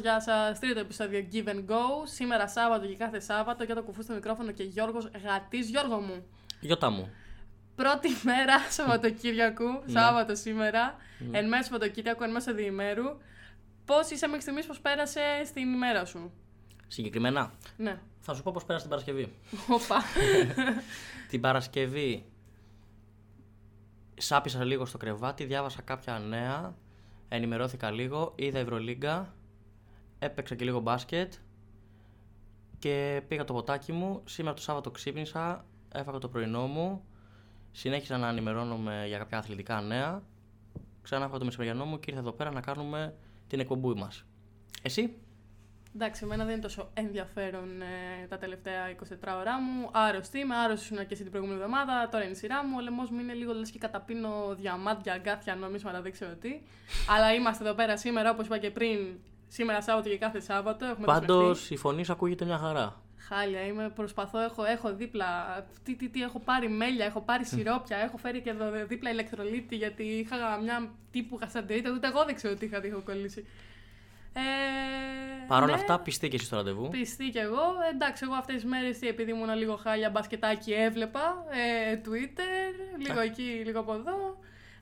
[0.00, 0.58] Γεια σας, γεια σας.
[0.58, 1.82] Τρίτο επεισόδιο Give and Go.
[2.04, 5.68] Σήμερα Σάββατο και κάθε Σάββατο για το κουφού στο μικρόφωνο και Γιώργος Γατής.
[5.68, 6.26] Γιώργο μου.
[6.60, 7.10] Γιώτα μου.
[7.74, 10.96] Πρώτη μέρα Σαββατοκύριακου, Σάββατο σήμερα,
[11.30, 13.04] εν μέσω Σαββατοκύριακου, εν μέσω διημέρου.
[13.84, 16.32] Πώς είσαι μέχρι στιγμής, πώς πέρασε στην ημέρα σου;
[16.86, 17.98] Συγκεκριμένα, Ναι.
[18.20, 19.32] θα σου πω πώς πέρασε την Παρασκευή.
[19.68, 20.02] Οπα.
[21.30, 22.24] την Παρασκευή
[24.14, 26.74] σάπισα λίγο στο κρεβάτι, διάβασα κάποια νέα,
[27.28, 29.34] ενημερώθηκα λίγο, είδα Ευρωλίγκα,
[30.20, 31.32] έπαιξα και λίγο μπάσκετ
[32.78, 34.22] και πήγα το ποτάκι μου.
[34.24, 37.04] Σήμερα το Σάββατο ξύπνησα, έφαγα το πρωινό μου,
[37.72, 40.22] συνέχισα να ενημερώνομαι για κάποια αθλητικά νέα,
[41.02, 43.14] ξανά έφαγα το μεσημεριανό μου και ήρθα εδώ πέρα να κάνουμε
[43.48, 44.24] την εκπομπή μας.
[44.82, 45.14] Εσύ;
[45.94, 49.88] Εντάξει, εμένα δεν είναι τόσο ενδιαφέρον ε, τα τελευταία 24 ώρα μου.
[49.92, 52.08] Άρρωστη είμαι, άρρωστη ήμουν και εσύ την προηγούμενη εβδομάδα.
[52.08, 52.74] Τώρα είναι η σειρά μου.
[52.78, 56.60] Ο λαιμός μου είναι λίγο λες και καταπίνω διαμάντια, αγκάθια, νόμισματα, δεν ξέρω τι.
[57.08, 59.18] Αλλά είμαστε εδώ πέρα σήμερα, όπως είπα και πριν,
[59.52, 60.84] σήμερα Σάββατο και κάθε Σάββατο.
[60.84, 61.74] Έχουμε Πάντως δεσμευτεί.
[61.74, 63.02] η φωνή σου ακούγεται μια χαρά.
[63.28, 65.26] Χάλια, είμαι, προσπαθώ, έχω, έχω δίπλα.
[65.82, 69.76] Τι, τι, τι, έχω πάρει μέλια, έχω πάρει σιρόπια, έχω φέρει και εδώ δίπλα ηλεκτρολίτη
[69.76, 71.90] γιατί είχα μια τύπου γασταντερίτα.
[71.90, 73.46] Ούτε εγώ δεν ξέρω τι είχα, τι έχω κολλήσει.
[74.32, 74.40] Ε,
[75.46, 75.80] Παρ' όλα ναι.
[75.80, 76.88] αυτά, πιστεί και εσύ στο ραντεβού.
[76.88, 77.62] Πιστή κι εγώ.
[77.92, 81.44] Εντάξει, εγώ αυτές τις μέρες επειδή ήμουν λίγο χάλια μπασκετάκι έβλεπα.
[81.50, 84.29] Ε, Twitter, λίγο εκεί, λίγο από εδώ.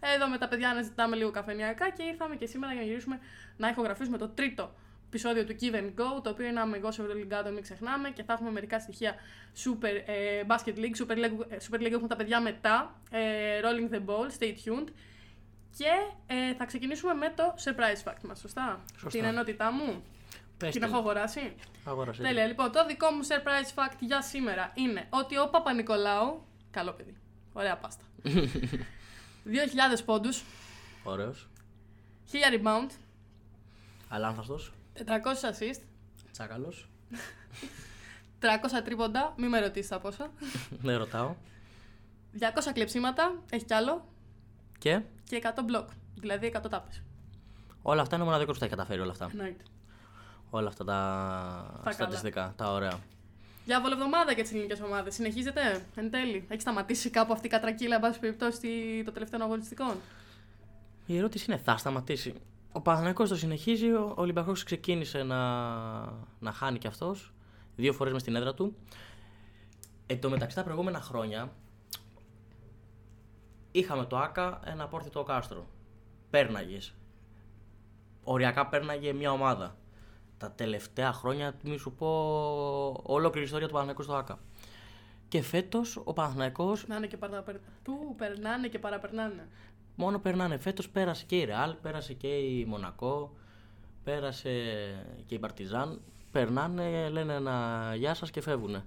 [0.01, 3.19] Εδώ με τα παιδιά να ζητάμε λίγο καφενιακά και ήρθαμε και σήμερα για να γυρίσουμε
[3.57, 4.75] να ηχογραφήσουμε το τρίτο
[5.09, 8.51] επεισόδιο του Give and Go, το οποίο είναι αμυγό Ευρωλυγκάτο, μην ξεχνάμε, και θα έχουμε
[8.51, 9.15] μερικά στοιχεία
[9.65, 13.95] Super ε, Basket League, Super League, ε, Super League έχουμε τα παιδιά μετά, ε, Rolling
[13.95, 14.89] the Ball, Stay tuned.
[15.77, 15.91] Και
[16.27, 19.19] ε, θα ξεκινήσουμε με το surprise fact μας, σωστά; Σωστά.
[19.19, 20.05] Την ενότητά μου;
[20.57, 20.87] Πες Την το.
[20.87, 21.55] έχω αγοράσει;
[21.85, 22.23] Αγόρασε.
[22.23, 22.47] Τέλεια.
[22.47, 26.47] Λοιπόν, το δικό μου surprise fact για σήμερα είναι ότι ο Παπα-Νικολάου.
[26.71, 27.17] Καλό παιδί.
[27.53, 28.05] Ωραία πάστα.
[29.49, 30.43] 2.000 πόντους,
[31.05, 31.49] Ωραίος.
[32.33, 32.91] 1000 rebound,
[34.09, 34.73] Αλάνθαστος.
[34.95, 35.81] 400 assist,
[36.33, 36.89] Τσάκαλος.
[38.41, 40.31] 300 τρίποντα, μη με ρωτήσεις τα πόσα.
[40.71, 41.35] Δεν ρωτάω.
[42.39, 44.09] 200 κλεψίματα, έχει κι άλλο.
[44.79, 45.89] Και; Και 100 μπλοκ.
[46.15, 47.03] Δηλαδή 100 τάπες.
[47.83, 49.29] όλα αυτά είναι ο μοναδικός που τα έχει καταφέρει όλα αυτά.
[49.31, 49.65] Εννοείται.
[50.51, 52.99] Όλα αυτά τα Τα στατιστικά, τα ωραία.
[53.69, 55.15] Για βολεβδομάδα για τις ελληνικές ομάδες.
[55.15, 56.47] Συνεχίζεται εν τέλει.
[56.49, 58.69] Έχει σταματήσει κάπου αυτή η κατρακύλα, εν πάση περιπτώσει,
[59.05, 59.95] το τελευταίο αγωνιστικών;
[61.07, 62.35] Η ερώτηση είναι, θα σταματήσει.
[62.73, 65.41] Ο Παναθηναϊκός το συνεχίζει, ο Ολυμπιακός ξεκίνησε να,
[66.39, 67.33] να χάνει κι αυτός,
[67.77, 68.77] δύο φορές μες στην έδρα του.
[70.07, 71.53] Εν τω μεταξύ τα προηγούμενα χρόνια
[73.73, 75.67] είχαμε το ΆΚΑ ένα απόρθητο κάστρο.
[76.31, 76.95] Πέρναγες.
[78.25, 79.77] Οριακά πέρναγε μια ομάδα.
[80.39, 82.09] Τα τελευταία χρόνια, μη σου πω,
[83.03, 84.39] ολόκληρη ιστορία του Παναθηναϊκού στο ΆΚΑ.
[85.29, 87.57] Και φέτος ο Παναθηναϊκός Να είναι και παραπερ...
[87.83, 89.49] Πού περνάνε και παραπερνάνε.
[89.95, 90.59] Μόνο περνάνε.
[90.59, 93.33] Φέτος πέρασε και η Ρεάλ, πέρασε και η Μονακό,
[94.05, 94.51] πέρασε
[95.27, 96.01] και η Παρτιζάν.
[96.33, 98.83] Περνάνε, λένε ένα γεια σας και φεύγουν.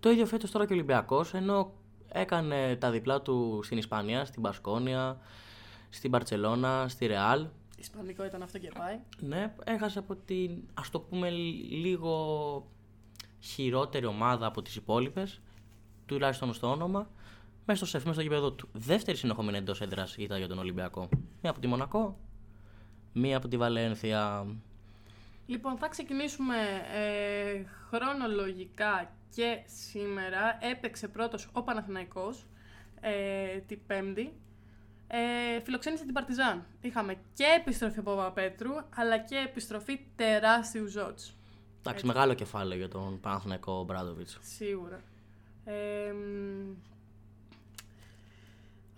[0.00, 1.72] Το ίδιο φέτος τώρα και ο Ολυμπιακός, ενώ
[2.08, 5.18] έκανε τα διπλά του στην Ισπανία, στην Πασκόνια,
[5.90, 7.46] στην Παρσελώνα, στη Ρεάλ.
[7.82, 9.00] Ισπανικό ήταν αυτό και πάει.
[9.20, 12.66] Ναι, έχασε από την, ας το πούμε, λίγο
[13.40, 15.40] χειρότερη ομάδα από τις υπόλοιπες,
[16.06, 17.10] τουλάχιστον στο όνομα,
[17.66, 18.68] μέσα στο σεφ, μέσα στο γήπεδο του.
[18.72, 21.08] Δεύτερη συνεχόμενη εντός έδρας ήταν για τον Ολυμπιακό.
[21.42, 22.18] Μία από τη Μονακό,
[23.12, 24.46] μία από τη Βαλένθια.
[25.46, 26.56] Λοιπόν, θα ξεκινήσουμε
[26.94, 30.58] ε, χρονολογικά και σήμερα.
[30.60, 32.46] Έπαιξε πρώτος ο Παναθηναϊκός
[33.00, 34.32] ε, την Πέμπτη.
[35.14, 36.66] Ε, φιλοξένησε την Παρτιζάν.
[36.80, 41.36] Είχαμε και επιστροφή από Παπαπέτρου, αλλά και επιστροφή τεράστιου Ζότς.
[41.78, 44.38] Εντάξει, μεγάλο κεφάλαιο για τον Παναθηναϊκό Μπράδοβιτς.
[44.40, 45.00] Σίγουρα.
[45.64, 46.70] Ε, μ,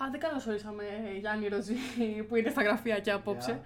[0.02, 0.84] α, δεν καλωσορίσαμε
[1.14, 1.74] ε, Γιάννη Ροζή
[2.28, 3.60] που είναι στα γραφεία και απόψε.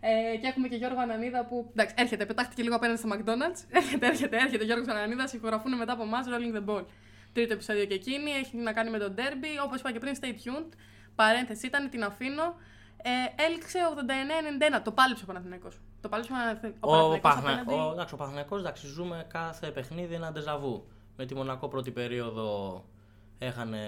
[0.00, 1.68] Ε, και έχουμε και Γιώργο Ανανίδα που.
[1.70, 3.64] Εντάξει, έρχεται, πετάχτηκε λίγο απέναντι στο McDonald's.
[3.80, 5.30] Έρχεται, έρχεται, έρχεται ο Γιώργος Ανανίδα.
[5.34, 6.84] Ηχογραφούν μετά από εμάς Rolling the Ball.
[7.32, 8.30] Τρίτο επεισόδιο και εκείνη.
[8.30, 9.64] Έχει να κάνει με τον Derby.
[9.64, 10.72] Όπως είπα και πριν, stay tuned.
[11.22, 12.42] Παρένθεση ήταν, την αφήνω.
[13.02, 13.78] Ε, έληξε
[14.78, 14.80] 89-91.
[14.84, 15.80] Το πάλεψε ο Παναθηναϊκός.
[16.00, 17.50] Το πάλεψε ο Παναθηναϊκός Ο, Παθνα...
[17.50, 20.86] απέναντι- ο, εντάξει, ο Παναθηναϊκός, εντάξει, ζούμε κάθε παιχνίδι ένα ντεζαβού.
[21.16, 22.84] Με τη Μονακό πρώτη περίοδο
[23.38, 23.78] έχανε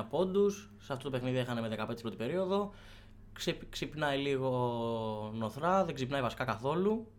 [0.00, 2.72] 19 πόντους, σε αυτό το παιχνίδι έχανε με 15 στην πρώτη περίοδο.
[3.32, 4.50] Ξυπ- ξυπνάει λίγο
[5.34, 7.12] νοθρά, δεν ξυπνάει βασικά καθόλου.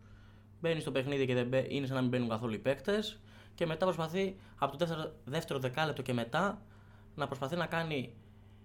[0.61, 3.19] Μπαίνει στο παιχνίδι και δεν μπαι- είναι σαν να μην μπαίνουν καθόλου οι παίκτες.
[3.55, 6.61] Και μετά προσπαθεί από το δεύτερο, δεύτερο δεκάλεπτο και μετά
[7.15, 8.13] να προσπαθεί να κάνει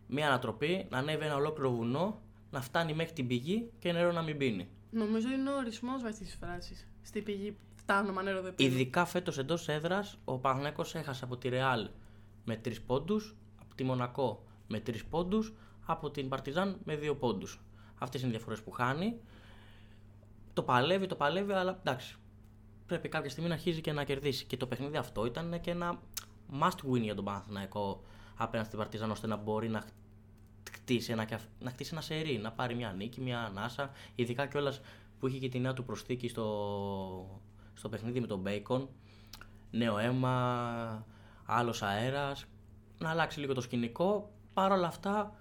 [0.09, 2.21] μια ανατροπή, να ανέβει ένα ολόκληρο βουνό,
[2.51, 4.69] να φτάνει μέχρι την πηγή και νερό να μην πίνει.
[4.91, 6.89] Νομίζω είναι ο ορισμός αυτή της φράσης.
[7.03, 8.71] Στην πηγή φτάνω, μα νερό δεν πίνω.
[8.71, 11.89] Ειδικά φέτος εντός έδρας, ο Παναγενικό έχασε από τη Ρεάλ
[12.45, 15.55] με 3 πόντους, από τη Μονακό με 3 πόντους,
[15.87, 17.61] από την Παρτιζάν με 2 πόντους.
[17.99, 19.21] Αυτές είναι οι διαφορές που χάνει.
[20.53, 22.17] το παλεύει, το παλεύει, αλλά εντάξει.
[22.87, 24.45] Πρέπει κάποια στιγμή να αρχίζει και να κερδίσει.
[24.45, 26.01] Και το παιχνίδι αυτό ήταν και ένα
[26.61, 28.03] must win για τον Παναθηναϊκό
[28.39, 29.85] απέναντι στην Παρτιζάν, ώστε να μπορεί να
[30.73, 33.91] χτίσει ένα, να χτίσει ένα σερί, να πάρει μια νίκη, μια ανάσα.
[34.15, 34.81] Ειδικά κιόλας
[35.19, 37.41] που είχε και τη νέα του προσθήκη στο,
[37.75, 38.87] στο παιχνίδι με τον Bacon.
[39.71, 41.07] Νέο αίμα,
[41.45, 42.45] άλλος αέρας.
[42.99, 44.31] Να αλλάξει λίγο το σκηνικό.
[44.55, 45.35] Παρ' όλα αυτά,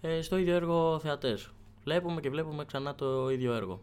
[0.00, 1.50] ε, στο ίδιο έργο θεατές.
[1.84, 3.82] Βλέπουμε και βλέπουμε ξανά το ίδιο έργο.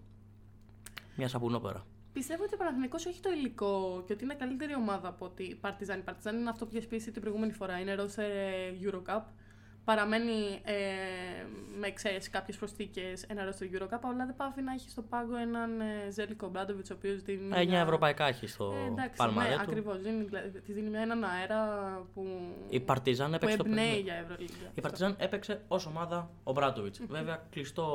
[1.15, 1.85] Μια σαπουνόπερα.
[2.13, 5.55] Πιστεύω ότι ο Παναθηναϊκός έχει το υλικό και ότι είναι καλύτερη ομάδα από ότι η
[5.55, 5.99] Παρτιζάν.
[5.99, 7.79] Η Παρτιζάν είναι αυτό που είχε σπίσει την προηγούμενη φορά.
[7.79, 9.21] Είναι roster Eurocup
[9.83, 10.73] παραμένει ε,
[11.79, 15.35] με εξαίρεση κάποιες προσθήκες ένα ρο στο Eurocup, αλλά δεν πάβει να έχει στο πάγκο
[15.35, 17.49] έναν ε, Ζέλικο Μπράντοβιτ, ο οποίος δίνει.
[17.53, 19.97] Ε, μια ευρωπαϊκά έχει στο ε, εντάξει, πάλμα ναι, ακριβώς.
[20.65, 21.61] Της δίνει έναν αέρα
[22.13, 22.27] που.
[22.69, 23.57] Η Παρτιζάν έπαιξε.
[23.57, 24.71] Που εμπνέει για Ευρωλίγκα.
[24.73, 26.95] Η Παρτιζάν έπαιξε ως ομάδα Ομπράντοβιτς.
[27.07, 27.87] Βέβαια, κλειστό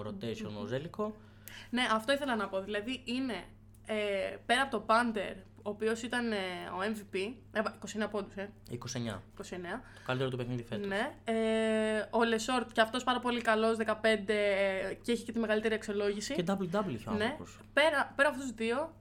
[0.00, 1.14] rotation ο Ζέλικο.
[1.70, 2.60] Ναι, αυτό ήθελα να πω.
[2.60, 3.44] Δηλαδή είναι
[3.86, 6.36] ε, πέρα από το Πάντερ ο οποίος ήταν ε,
[6.72, 7.32] ο MVP.
[8.04, 8.50] 29 πόντους, ε.
[8.70, 8.74] 29.
[8.74, 8.78] 29.
[8.78, 10.86] Το καλύτερο του παιχνίδι φέτος.
[10.86, 11.14] Ναι.
[11.24, 13.94] Ε, ο Λεσόρτ και αυτός πάρα πολύ καλός, 15
[14.26, 16.34] ε, και έχει και τη μεγαλύτερη αξιολόγηση.
[16.34, 17.36] Και double-double είχε ο ναι.
[17.72, 18.94] Πέρα, πέρα από αυτούς τους δύο,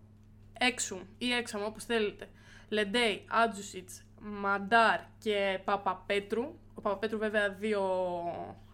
[0.59, 2.29] έξου ή έξαμο, όπως θέλετε.
[2.69, 6.43] Λεντέι, Άτζουσιτ, Μαντάρ και Παπαπέτρου.
[6.73, 7.83] Ο Παπαπέτρου, βέβαια, δύο,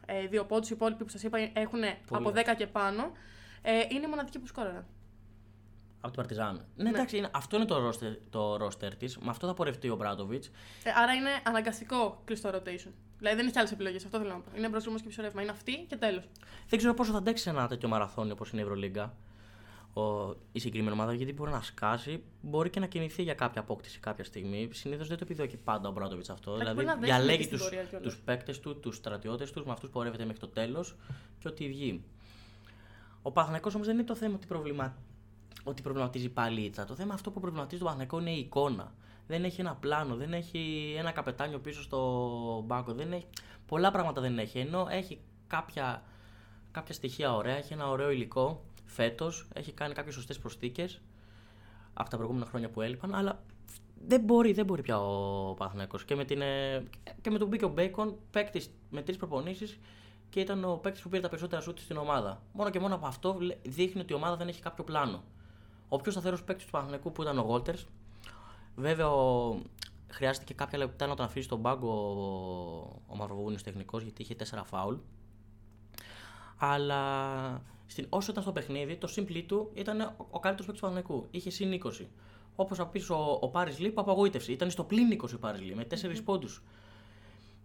[0.05, 0.69] ε, δύο πόντους.
[0.69, 1.79] Οι υπόλοιποι που σας είπα έχουν
[2.11, 3.11] από 10 και πάνω.
[3.61, 4.85] Ε, είναι η μοναδική που σκόραραν.
[6.01, 6.65] Από την Παρτιζάν.
[6.75, 9.17] Ναι, ναι, εντάξει, είναι, αυτό είναι το ρόστερ, το ρόστερ της.
[9.17, 10.43] Με αυτό θα πορευτεί ο Μπράτοβιτ.
[10.83, 12.91] Ε, άρα είναι αναγκαστικό κλειστό rotation.
[13.17, 14.05] Δηλαδή δεν έχει άλλες επιλογές.
[14.05, 14.51] Αυτό θέλω να πω.
[14.57, 15.41] Είναι μπροστά και ψωρεύμα.
[15.41, 16.29] Είναι αυτή και τέλος.
[16.69, 19.15] Δεν ξέρω πόσο θα αντέξει ένα τέτοιο μαραθώνιο όπως είναι η Ευρωλίγκα.
[19.93, 23.99] Ο, η συγκεκριμένη ομάδα γιατί μπορεί να σκάσει, μπορεί και να κινηθεί για κάποια απόκτηση
[23.99, 24.69] κάποια στιγμή.
[24.71, 26.57] Συνήθως δεν το επιδιώκει πάντα ο Μπράτοβιτ αυτό.
[26.57, 27.47] δηλαδή διαλέγει
[28.01, 30.95] τους παίκτες του, τους στρατιώτες τους, με αυτούς πορεύεται μέχρι το τέλος
[31.39, 32.03] και ότι βγει.
[33.21, 35.05] Ο Παθηνακό όμως δεν είναι το θέμα ότι προβληματίζει
[35.69, 36.85] ότι προβληματίζει πάλι η ήττα.
[36.85, 38.93] Το θέμα αυτό που προβληματίζει το Παναγενικό είναι η εικόνα.
[39.27, 42.93] Δεν έχει ένα πλάνο, δεν έχει ένα καπετάνιο πίσω στο μπάκο.
[42.93, 43.25] Δεν έχει...
[43.65, 44.59] Πολλά πράγματα δεν έχει.
[44.59, 46.03] Ενώ έχει κάποια,
[46.71, 51.01] κάποια στοιχεία ωραία, έχει ένα ωραίο υλικό φέτος, έχει κάνει κάποιες σωστές προσθήκες
[51.93, 53.43] από τα προηγούμενα χρόνια που έλειπαν, αλλά
[54.07, 56.05] δεν μπορεί, δεν μπορεί πια ο Παναθηναϊκός.
[56.05, 56.83] Και με, την, ε,
[57.21, 59.79] και με τον Μπίκο Μπέικον, παίκτης με τρεις προπονήσεις
[60.29, 62.41] και ήταν ο παίκτης που πήρε τα περισσότερα σούτ στην ομάδα.
[62.53, 65.23] Μόνο και μόνο από αυτό δείχνει ότι η ομάδα δεν έχει κάποιο πλάνο.
[65.89, 67.87] Ο πιο σταθερός παίκτης του Παναθηναϊκού που ήταν ο Γόλτερς.
[68.75, 69.55] Βέβαια, ο...
[70.07, 74.61] χρειάστηκε κάποια λεπτά να τον αφήσει στον πάγκο ο, ο Μαυροβούνιος τεχνικός γιατί είχε 4
[74.65, 74.95] φάουλ.
[76.57, 78.05] Αλλά στην...
[78.09, 81.27] όσο ήταν στο παιχνίδι, το σύμπλη του ήταν ο καλύτερος παίκτης του Παναθηναϊκού.
[81.31, 82.05] Είχε συν 20.
[82.55, 84.51] Όπως απίσω ο, ο Πάρης Λί που απογοήτευσε.
[84.51, 86.21] Ήταν στο πλήν 20 ο Πάρης Λί με 4 mm-hmm.
[86.23, 86.61] πόντους.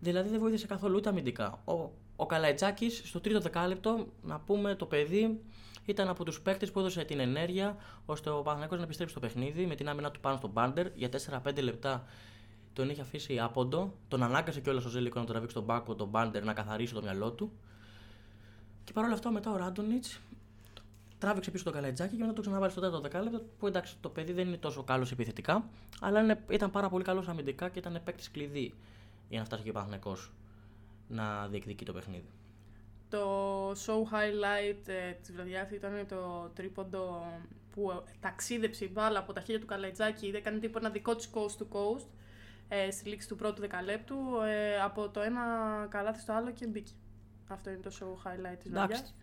[0.01, 1.63] Δηλαδή δεν βοήθησε καθόλου ούτε αμυντικά.
[1.65, 1.91] Ο,
[2.23, 5.41] ο Καλαϊτζάκης στο τρίτο δεκάλεπτο, να πούμε το παιδί,
[5.85, 7.77] ήταν από τους παίκτες που έδωσε την ενέργεια
[8.07, 11.09] ώστε ο Παναγιώτο να επιστρέψει στο παιχνίδι με την άμυνα του πάνω στον μπάντερ για
[11.45, 12.05] 4-5 λεπτά.
[12.73, 16.09] Τον είχε αφήσει άποντο, τον ανάγκασε κιόλας ο Ζέλικο να τον τραβήξει τον μπάκο, τον
[16.09, 17.53] μπάντερ να καθαρίσει το μυαλό του.
[18.85, 20.21] Και παρόλα αυτά μετά ο Ράντονιτς
[21.19, 23.43] τράβηξε πίσω τον καλετζάκι και μετά το ξαναβάλει στο τέταρτο δεκάλεπτο.
[23.59, 25.69] Που εντάξει, το παιδί δεν είναι τόσο καλός επιθετικά,
[26.01, 28.75] αλλά ήταν πάρα πολύ καλός αμυντικά και ήταν παίκτης κλειδί
[29.29, 30.17] για να φτάσει και ο
[31.09, 32.29] να διεκδικεί το παιχνίδι.
[33.09, 37.25] Το show highlight ε, της βραδιάς ήταν το τρίποντο
[37.71, 41.63] που ταξίδεψε η μπάλα από τα χέρια του Καλαϊτζάκη, έκανε τύπο ένα δικό της coast
[41.63, 42.07] to coast
[42.69, 44.17] ε, στη λήξη του πρώτου δεκαλέπτου,
[44.47, 45.43] ε, από το ένα
[45.91, 46.93] καλάθι στο άλλο και μπήκε.
[47.49, 49.15] Αυτό είναι το show highlight της βραδιάς.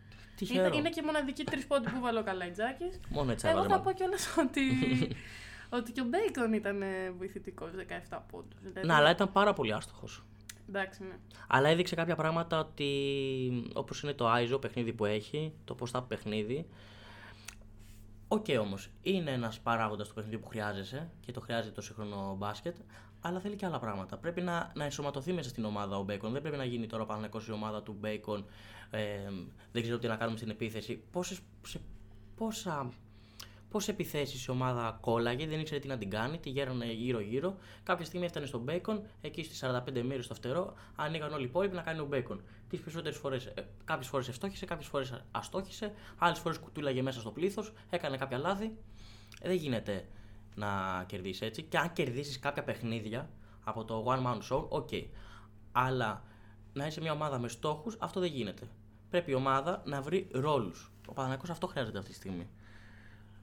[0.50, 3.00] Είναι, είναι και οι μοναδικοί τρεις πόντοι που έβαλε ο Καλαϊτζάκης.
[3.10, 4.62] Μόνο έτσι Εγώ θα πω κιόλας ότι,
[5.70, 6.84] ότι και ο Μπέικον ήταν
[7.18, 7.72] βοηθητικός
[8.10, 8.60] 17 πόντους.
[8.84, 10.24] Ναι, αλλά ήταν πάρα πολύ άστοχος.
[10.70, 11.16] Εντάξει, ναι.
[11.48, 12.92] Αλλά έδειξε κάποια πράγματα ότι
[13.74, 16.68] όπως είναι το iso παιχνίδι που έχει, το πώς θα παιχνίδι.
[18.28, 22.36] Ok okay, όμως, είναι ένας παράγοντας του παιχνίδι που χρειάζεσαι και το χρειάζεται το σύγχρονο
[22.38, 22.76] μπάσκετ,
[23.22, 24.18] αλλά θέλει και άλλα πράγματα.
[24.18, 26.32] Πρέπει να, να ενσωματωθεί μέσα στην ομάδα ο Μπέικον.
[26.32, 28.46] Δεν πρέπει να γίνει τώρα πάνω η ομάδα του Μπέικον.
[28.90, 29.30] Ε,
[29.72, 31.04] δεν ξέρω τι να κάνουμε στην επίθεση.
[31.12, 31.82] Πόσες, σε,
[32.36, 32.92] πόσα
[33.70, 37.58] Πώς επιθέσεις η ομάδα κόλλαγε, δεν ήξερε τι να την κάνει, τη φέρανε γύρω-γύρω.
[37.84, 41.76] Κάποια στιγμή έφτανε στο Μπέικον, εκεί στις 45 μοίρες στο φτερό, ανοίγαν όλοι οι υπόλοιποι
[41.76, 42.42] να κάνει ο Μπέικον.
[42.70, 47.32] Τις περισσότερες φορές, ε, κάποιες φορές ευστόχησε, κάποιες φορές αστόχησε, άλλες φορές κουτούλαγε μέσα στο
[47.32, 48.66] πλήθος, έκανε κάποια λάθη.
[49.42, 50.08] Ε, δεν γίνεται
[50.56, 51.64] να κερδίσεις έτσι.
[51.64, 53.30] Και αν κερδίσεις κάποια παιχνίδια
[53.64, 54.88] από το One Man Show, ok.
[54.92, 55.06] Okay.
[55.72, 56.24] Αλλά
[56.74, 58.68] να είσαι μια ομάδα με στόχους, αυτό δεν γίνεται.
[59.10, 60.92] Πρέπει η ομάδα να βρει ρόλους.
[61.08, 62.48] Ο Παναθηναϊκός αυτό χρειάζεται αυτή τη στιγμή.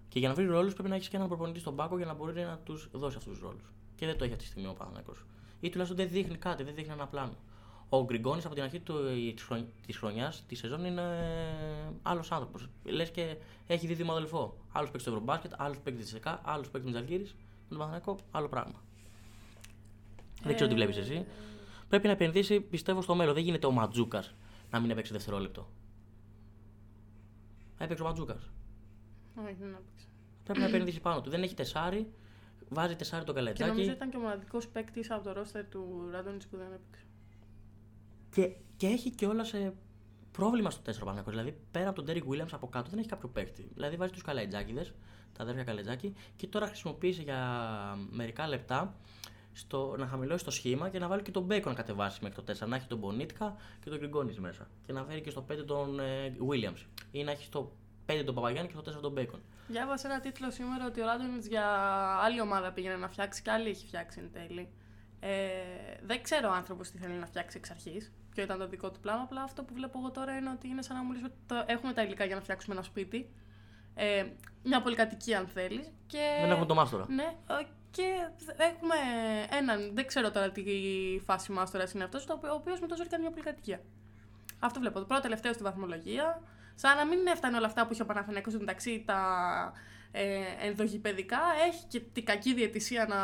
[0.09, 2.15] Και για να βρεις ρόλους πρέπει να έχεις και έναν προπονητή στον πάγκο για να
[2.15, 3.73] μπορεί να τους δώσει αυτούς τους ρόλους.
[3.97, 5.12] Και δεν το έχει αυτή τη στιγμή ο Παναθηναϊκός.
[5.61, 7.35] Ή τουλάχιστον δεν δείχνει κάτι, δεν δείχνει ένα πλάνο.
[7.89, 8.83] Ο Γκριγκόνης από την αρχή
[9.87, 11.03] της χρονιάς, της σεζόν, είναι
[12.03, 12.69] άλλος άνθρωπος.
[12.85, 13.37] Λες και
[13.67, 14.57] έχει δίδυμο αδελφό.
[14.73, 17.35] Άλλος παίκτης στο Ευρωμπάσκετ, άλλος παίκτης της ΕΚΑ, άλλος παίκτης της Αλγύρης.
[17.69, 18.83] Με τον Παναθηναϊκό, άλλο πράγμα.
[20.43, 21.27] Δεν ξέρω τι βλέπεις εσύ.
[21.89, 23.35] Πρέπει να επενδύσει, πιστεύω, στο μέλλον.
[23.35, 24.35] Δεν γίνεται ο Ματζούκας
[24.71, 25.69] να μην έπαιξε δευτερόλεπτο.
[27.79, 28.51] Έπαιξε ο Ματζούκας.
[29.45, 30.07] Όχι, δεν έπαιξε.
[30.45, 31.31] Πρέπει να επενδύσει πάνω του.
[31.31, 32.12] Δεν έχει τεσάρι.
[32.69, 33.71] Βάζει τεσάρι το Και καλετζάκι.
[33.71, 37.05] νομίζω ήταν και ο μοναδικός παίκτης από το ρόστερ του Ράντονιτς που δεν έπαιξε.
[38.31, 39.75] Και, και έχει κιόλας σε
[40.33, 41.31] πρόβλημα στο 4 Παναγιώτο.
[41.31, 43.69] Δηλαδή πέρα από τον Ντέρικ Williams από κάτω δεν έχει κάποιο παίκτη.
[43.75, 44.87] Δηλαδή βάζει τους Καλαϊτζάκηδες,
[45.33, 47.38] τα αδέρφια Καλαϊτζάκη, και τώρα χρησιμοποίησε για
[48.11, 48.97] μερικά λεπτά
[49.52, 52.52] στο, να χαμηλώσει το σχήμα και να βάλει και τον Μπέικον να κατεβάσει μέχρι το
[52.64, 52.69] 4.
[52.69, 54.69] Να έχει τον Μπονίτκα και τον Γκριγκόνης μέσα.
[54.87, 56.85] Και να φέρει και στο 5 τον ε, Williams.
[57.11, 57.73] Ή να έχει στο
[58.07, 59.41] 5 τον Παπαγιάννη και στο 4 τον Μπέικον.
[59.69, 61.67] Διάβασα ένα τίτλο σήμερα ότι ο Ράντονιτς για
[62.25, 64.69] άλλη ομάδα πήγαινε να φτιάξει και άλλη έχει φτιάξει εν τέλει.
[65.21, 65.49] Ε,
[66.03, 68.13] δεν ξέρω ο άνθρωπος τι θέλει να φτιάξει εξ αρχής.
[68.31, 69.23] Ποιο ήταν το δικό του πλάνο.
[69.23, 71.65] Απλά αυτό που βλέπω εγώ τώρα είναι ότι είναι σαν να μου λες ότι το-
[71.67, 73.31] έχουμε τα υλικά για να φτιάξουμε ένα σπίτι.
[73.95, 74.27] Ε,
[74.63, 75.93] μια πολυκατοικία αν θέλεις.
[76.07, 76.19] Και...
[76.41, 77.05] Δεν έχουμε το μάστορα.
[77.09, 78.03] Ναι, ε, και
[78.57, 78.95] έχουμε
[79.59, 80.63] έναν, δεν ξέρω τώρα τι
[81.25, 83.81] φάση μάστορας είναι αυτός, ο οποίος με το ζόρι κάνει μια πολυκατοικία.
[84.59, 84.99] Αυτό βλέπω.
[84.99, 86.43] Το πρώτο τελευταίο στη βαθμολογία.
[86.78, 89.23] Σαν να μην έφτανε όλα αυτά που είχε ο Παναθηναϊκός στο μεταξύ τα
[90.12, 91.38] ε, ενδογυπαιδικά.
[91.68, 93.18] Έχει και την κακή διαιτησία να,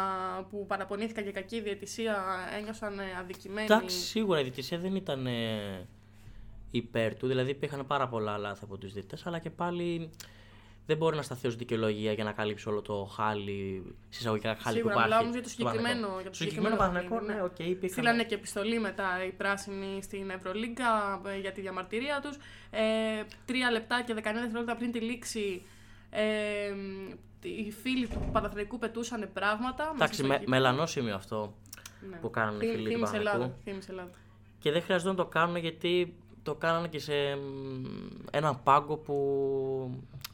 [0.45, 2.25] που παραπονήθηκαν και κακή διαιτησία,
[2.59, 3.65] ένιωσαν ε, αδικημένοι.
[3.65, 5.87] Εντάξει, σίγουρα η διαιτησία δεν ήταν ε,
[6.71, 7.27] υπέρ του.
[7.27, 10.11] Δηλαδή υπήρχαν πάρα πολλά λάθη από τους διαιτητές, αλλά και πάλι
[10.87, 14.77] δεν μπορεί να σταθεί ως δικαιολογία για να καλύψει όλο το χάλι, σε εισαγωγικά χάλι
[14.77, 15.05] Σίγουρα, που υπάρχει.
[15.09, 15.97] μιλάω όμως για το στο Παναθηναϊκό.
[15.99, 17.45] συγκεκριμένο- για το Στο συγκεκριμένο Παναθηναϊκό, παιχνίδι, ναι, ναι.
[17.45, 17.89] οκ, υπήρχαν.
[17.91, 22.37] Στείλανε και επιστολή μετά οι πράσινοι στην Ευρωλίγκα ε, για τη διαμαρτυρία τους.
[22.71, 22.83] Ε,
[23.45, 25.63] τρία λεπτά και 19 δευτερόλεπτα πριν τη λήξη
[26.11, 26.25] ε,
[27.43, 29.83] οι φίλοι του Παναθηναϊκού πετούσαν πράγματα.
[29.85, 30.51] μέσα Εντάξει, στο με, γήπεδο.
[30.51, 31.55] μελανό σημείο αυτό
[32.11, 32.17] Ναι.
[32.17, 33.63] που κάνουν οι Θύμ- φίλοι του θύμισε Ελλάδα, Παναθηναϊκού.
[33.65, 34.11] θύμισε Ελλάδα.
[34.59, 37.85] Και δεν χρειαζόταν να το κάνουν γιατί το κάνανε και σε μ,
[38.31, 39.15] ένα πάγκο που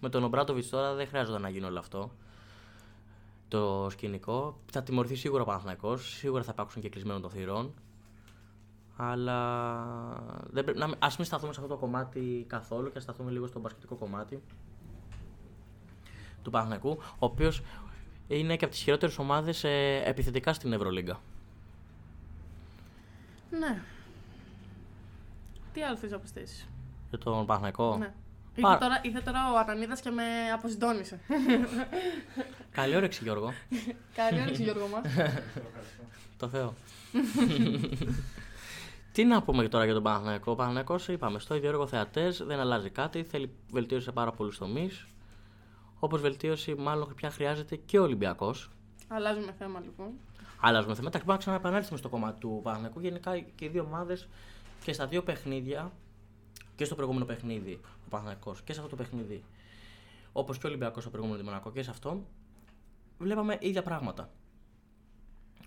[0.00, 2.10] με τον Ομπράτοβιτς τώρα δεν χρειάζονταν να γίνει όλο αυτό.
[3.48, 4.58] Το σκηνικό.
[4.72, 7.74] Θα τιμωρηθεί σίγουρα ο Παναθηναϊκός, σίγουρα θα υπάρξουν και κλεισμένο των θυρών.
[8.96, 9.32] Αλλά
[10.50, 13.30] δεν πρέπει, να, μην- ας μην σταθούμε σε αυτό το κομμάτι καθόλου και ας σταθούμε
[13.30, 14.42] λίγο στο μπασκετικό κομμάτι
[16.42, 17.62] του Παναθηναϊκού, ο οποίος
[18.28, 21.20] είναι και από τις χειρότερες ομάδες ε, επιθετικά στην Ευρωλίγκα.
[23.50, 23.82] Ναι.
[25.72, 26.68] Τι άλλο θες να προσθέσεις.
[27.08, 27.96] Για τον Παναθηναϊκό.
[27.96, 28.12] Ναι.
[28.60, 30.22] Πάρα- Ήρθε τώρα, ήρθε τώρα ο Ανανίδας και με
[30.54, 31.20] αποσυντώνησε.
[32.70, 33.52] Καλή όρεξη Γιώργο.
[34.14, 35.02] Καλή όρεξη Γιώργο μας.
[36.38, 36.75] Το Θεό.
[39.12, 40.52] Τι να πούμε τώρα για τον Παναθηναϊκό.
[40.52, 43.22] Ο Παναθηναϊκός είπαμε στο ίδιο έργο θεατές, δεν αλλάζει κάτι.
[43.25, 45.06] Θέλει βελτίωση σε πάρα πολλούς τομείς.
[45.98, 48.70] Όπως βελτίωση, μάλλον πια χρειάζεται και ο Ολυμπιακός.
[49.08, 50.06] Αλλάζουμε θέμα λοιπόν.
[50.60, 51.08] Αλλάζουμε θέμα.
[51.08, 53.00] Εντάξει, μπορούμε να ξαναεπανέλθουμε στο κομμάτι του Παναθηναϊκού.
[53.00, 54.28] Γενικά και οι δύο ομάδες
[54.85, 55.92] και στα δύο παιχνίδια,
[56.76, 59.44] και στο προηγούμενο παιχνίδι ο Παναθηναϊκός και σε αυτό το παιχνίδι,
[60.32, 62.26] όπως και ο Ολυμπιακός στο προηγούμενο Δημονακό και σε αυτό,
[63.18, 64.30] βλέπαμε ίδια πράγματα.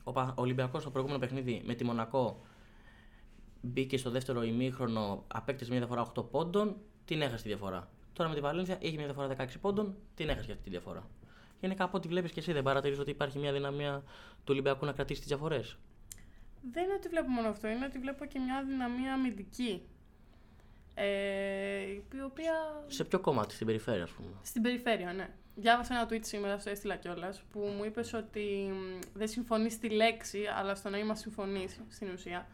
[0.03, 2.41] Ο, Πα- ο Ολυμπιακός στο προηγούμενο παιχνίδι με τη Μονακό
[3.61, 6.75] μπήκε στο δεύτερο ημίχρονο, απέκτησε μια διαφορά 8 πόντων,
[7.05, 7.89] την έχασε τη διαφορά.
[8.13, 11.07] Τώρα με τη Βαλένθια είχε μια διαφορά 16 πόντων, την έχασε και αυτή τη διαφορά.
[11.59, 14.03] Γενικά από ό,τι βλέπεις και εσύ, δεν παρατηρείς ότι υπάρχει μια δυναμία
[14.37, 15.77] του Ολυμπιακού να κρατήσει τις διαφορές;
[16.61, 19.81] Δεν είναι ότι βλέπω μόνο αυτό, είναι ότι βλέπω και μια δυναμία αμυντική.
[20.93, 22.53] Ε, η οποία.
[22.87, 24.29] Σε ποιο κομμάτι, στην περιφέρεια, ας πούμε.
[24.43, 25.29] Στην περιφέρεια, ναι.
[25.55, 29.89] Διάβασα ένα tweet σήμερα, στο έστειλα κιόλας, που μου είπες ότι μ, δεν συμφωνείς στη
[29.89, 32.47] λέξη, αλλά στο νόημα συμφωνεί στην ουσία.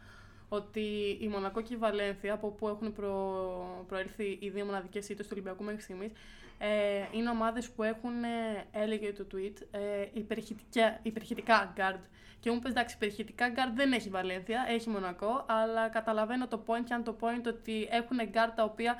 [0.48, 3.84] Ότι η Μονακό και η Βαλένθια, από όπου έχουν προ...
[3.88, 6.10] προέλθει οι δύο μοναδικές ήττε του Ολυμπιακού μέχρι στιγμής,
[6.58, 6.68] ε,
[7.12, 12.00] είναι ομάδες που έχουν, ε, έλεγε το tweet, ε, υπερχητικά, υπερχητικά guard.
[12.40, 16.62] Και μου είπε εντάξει, υπερχητικά guard δεν έχει η Βαλένθια, έχει Μονακό, αλλά καταλαβαίνω το
[16.66, 18.96] point και αν το point ότι έχουν guard τα οποία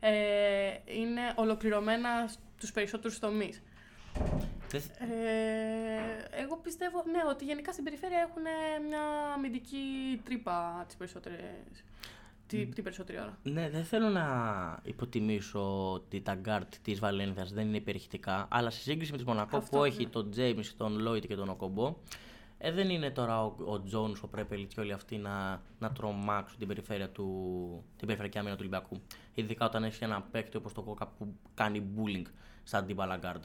[0.00, 0.12] ε,
[0.84, 3.62] είναι ολοκληρωμένα στους περισσότερους τομείς.
[4.68, 8.42] Δεν- Ε, εγώ πιστεύω, ναι, ότι γενικά στην περιφέρεια έχουν
[8.88, 9.00] μια
[9.34, 11.84] αμυντική τρύπα τις περισσότερες,
[12.56, 14.26] τη, την περισσότερη ώρα; Ναι, δεν θέλω να
[14.82, 19.56] υποτιμήσω ότι τα γκαρντ της Βαλένθιας δεν είναι υπερηχητικά, αλλά σε σύγκριση με τη Μονακό
[19.56, 20.10] Αυτό, που έχει ναι.
[20.10, 21.96] τον Τζέιμς, τον Λόιντ και τον Οκομπό,
[22.58, 26.58] ε, δεν είναι τώρα ο, ο Τζόνς, ο Πρέπελιτς και όλοι αυτοί να, να τρομάξουν
[26.58, 27.26] την περιφέρεια του,
[27.96, 29.00] την περιφερειακή άμυνα του Ολυμπιακού.
[29.34, 32.26] Ειδικά όταν έχει ένα παίκτη όπως το Γουόκαπ που κάνει bullying
[32.62, 33.44] στα αντίπαλα γκαρντ.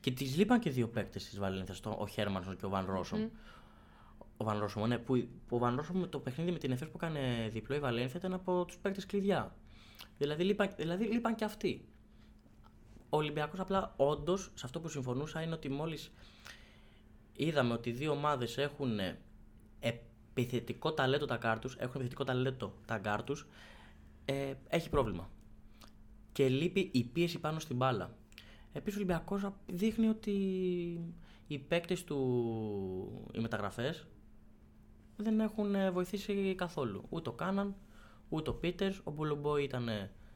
[0.00, 3.28] Και τη λείπαν και δύο παίκτες της Βαλένθιας, ο Χέρμανσον και ο Βαν Ρόσομ.
[4.36, 6.88] Ο Βαν Ρόσομ, ναι, που, που ο Βαν Ρόσομ με το παιχνίδι με την Εφές
[6.88, 9.54] που έκανε διπλό η Βαλένθια ήταν από τους παίκτες κλειδιά.
[10.18, 11.84] Δηλαδή λείπαν, δηλαδή λείπαν και αυτοί.
[13.08, 16.12] Ο Ολυμπιακός απλά όντως σε αυτό που συμφωνούσα είναι ότι μόλις
[17.32, 19.18] είδαμε ότι οι δύο ομάδες έχουν ε,
[19.80, 23.46] επιθετικό ταλέντο τα γκαρντ τους, έχουν επιθετικό ταλέντο τα γκαρντ τους,
[24.24, 25.30] ε, έχει πρόβλημα.
[26.32, 28.16] Και λείπει η πίεση πάνω στην μπάλα.
[28.72, 30.32] Επίσης, ο Ολυμπιακός δείχνει ότι
[31.46, 34.06] οι παίκτες του, οι μεταγραφές,
[35.16, 37.04] δεν έχουν ε, βοηθήσει καθόλου.
[37.08, 37.74] Ούτε ο Κάναν,
[38.28, 38.92] ούτε ο Πίτερ.
[39.04, 39.88] Ο Μπολομπόι ήταν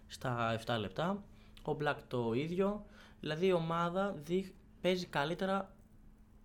[0.07, 1.23] στα 7 λεπτά.
[1.63, 2.85] Ο Μπλακ το ίδιο.
[3.21, 4.15] Δηλαδή η ομάδα
[4.81, 5.75] παίζει καλύτερα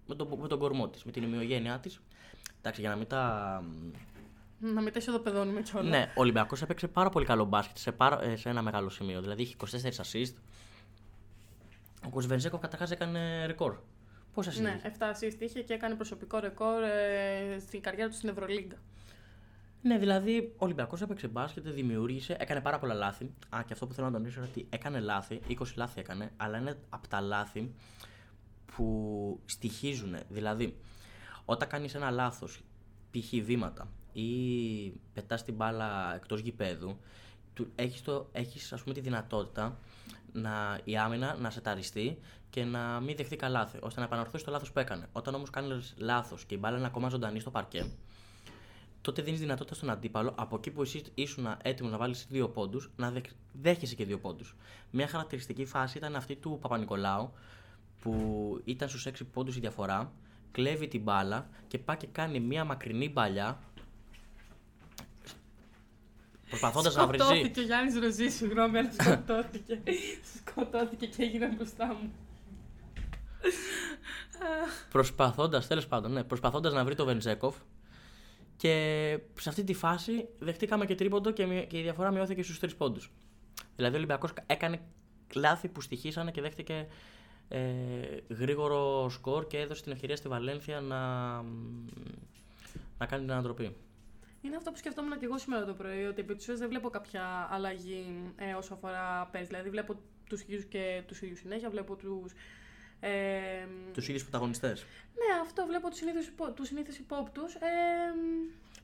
[0.07, 1.99] με τον, με τον κορμό της, με την ημιογένειά της.
[2.57, 3.63] Εντάξει, για να μην τα.
[4.59, 5.89] Να μην τα ισοδοπεδώνουμε κιόλας.
[5.89, 9.21] Ναι, ο Ολυμπιακός έπαιξε πάρα πολύ καλό μπάσκετ σε, πάρα, ε, σε ένα μεγάλο σημείο.
[9.21, 10.33] Δηλαδή είχε 24 assist.
[12.05, 13.77] Ο Κουσβενζέκοφ καταρχάς έκανε ρεκόρ.
[14.35, 18.29] Πόσα assist Ναι, 7 assist είχε και έκανε προσωπικό ρεκόρ ε, στην καριέρα του στην
[18.29, 18.75] Ευρωλίγκα.
[19.81, 23.33] Ναι, δηλαδή ο Ολυμπιακός έπαιξε μπάσκετ, δημιούργησε, έκανε πάρα πολλά λάθη.
[23.49, 26.57] Α, και αυτό που θέλω να τονίσω είναι ότι έκανε λάθη, 20 λάθη έκανε, αλλά
[26.57, 27.73] είναι από τα λάθη
[28.65, 30.15] που στοιχίζουν.
[30.29, 30.77] Δηλαδή,
[31.45, 32.63] όταν κάνεις ένα λάθος,
[33.11, 33.43] π.χ.
[33.43, 34.29] βήματα ή
[35.13, 36.97] πετάς την μπάλα εκτός γηπέδου,
[37.75, 39.79] έχεις έχεις, ας πούμε, τη δυνατότητα
[40.35, 44.51] να, η άμυνα να σε ταριστεί και να μην δεχθεί καλάθι, ώστε να επαναρθώσει το
[44.51, 45.07] λάθος που έκανε.
[45.11, 47.85] Όταν όμως κάνεις λάθος και η μπάλα είναι ακόμα ζωντανή στο παρκέ,
[49.01, 52.91] τότε δίνεις δυνατότητα στον αντίπαλο από εκεί που εσύ ήσουν έτοιμος να βάλεις δύο πόντους,
[52.95, 53.13] να
[53.51, 54.55] δέχεσαι και δύο πόντους.
[54.91, 57.31] Μια χαρακτηριστική φάση ήταν αυτή του Παπα-Νικολάου,
[57.99, 60.13] που ήταν στους 6 πόντους η διαφορά,
[60.51, 63.59] κλέβει την μπάλα και πάει και κάνει μια μακρινή μπαλιά.
[66.49, 67.21] Προσπαθώντας να βρεις.
[67.21, 69.81] Σκοτώθηκε ο Γιάννης Ροζή, συγγνώμη, αλλά σκοτώθηκε.
[70.35, 72.13] σκοτώθηκε και έγινε μπροστά μου.
[74.91, 77.55] Προσπαθώντας, τέλος πάντων, ναι, προσπαθώντας να βρει το Βεντζέκοφ,
[78.57, 83.11] και σε αυτή τη φάση δεχτήκαμε και τρίποντο και, η διαφορά μειώθηκε στους τρεις πόντους.
[83.75, 84.79] Δηλαδή ο Ολυμπιακός έκανε
[85.35, 86.87] λάθη που στοιχήσανε και δέχτηκε
[87.47, 87.59] ε,
[88.29, 90.97] γρήγορο σκορ και έδωσε την ευκαιρία στη Βαλένθια να,
[92.97, 93.75] να κάνει την ανατροπή.
[94.45, 97.47] Είναι αυτό που σκεφτόμουν και εγώ σήμερα το πρωί, ότι επί της δεν βλέπω κάποια
[97.51, 99.47] αλλαγή ε, όσο αφορά πες.
[99.47, 99.95] Δηλαδή βλέπω
[100.29, 102.31] τους ίδιους και τους ίδιους συνέχεια, βλέπω τους
[102.99, 104.85] ε, τους ίδιους πρωταγωνιστές.
[105.13, 105.89] Ναι, αυτό βλέπω
[106.55, 107.55] τους συνήθεις υπόπτους.
[107.55, 107.59] Ε,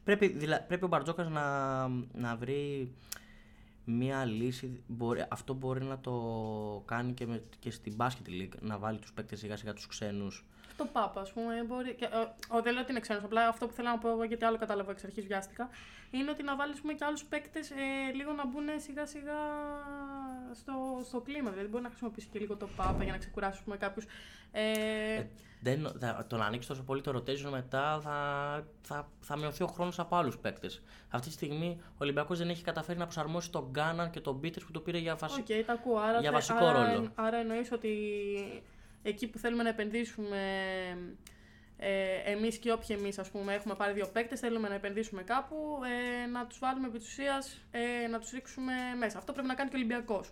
[0.04, 2.91] πρέπει, δηλα, πρέπει ο Μπαρτζόκας να, να βρει
[3.86, 4.84] μία λύση.
[4.88, 6.13] Μπορεί, αυτό μπορεί να το
[6.86, 10.45] κάνει και, με, και στην Basket League, να βάλει τους παίκτες σιγά σιγά τους ξένους
[10.82, 11.63] το Πάπα, ας πούμε.
[11.67, 12.22] Μπορεί, και, ο,
[12.56, 14.58] ο, δεν λέω ότι είναι ξένος, απλά αυτό που θέλω να πω εγώ, γιατί άλλο
[14.58, 15.70] κατάλαβα εξ αρχής βιάστηκα,
[16.12, 19.39] είναι ότι να βάλεις και άλλους παίκτες ε, λίγο να μπουν σιγά σιγά
[20.54, 20.74] στο,
[21.08, 21.50] στο κλίμα.
[21.50, 24.06] Δηλαδή μπορεί να χρησιμοποιήσει και λίγο το Πάπα για να ξεκουράσει κάποιους.
[24.52, 24.72] Ε,
[25.15, 25.28] ε,
[25.62, 28.15] δεν, θα, το να ανοίξεις τόσο πολύ το rotation μετά θα,
[28.82, 30.82] θα, θα μειωθεί ο χρόνος από άλλους παίκτες.
[31.10, 34.65] Αυτή τη στιγμή ο Ολυμπιακός δεν έχει καταφέρει να προσαρμόσει τον Γκάναν και τον Πίτερς
[34.65, 35.44] που το πήρε για, βασι...
[35.48, 35.63] okay,
[36.08, 37.12] άρα, για βασικό άρα, ρόλο.
[37.15, 37.89] Άρα εννοείς ότι
[39.03, 40.37] εκεί που θέλουμε να επενδύσουμε
[41.83, 45.55] ε, εμείς και όποιοι εμείς ας πούμε έχουμε πάρει δύο παίκτες, θέλουμε να επενδύσουμε κάπου,
[46.23, 49.17] ε, να τους βάλουμε επί της ουσίας, ε, να τους ρίξουμε μέσα.
[49.17, 50.29] Αυτό πρέπει να κάνει και ο Ολυμπιακός.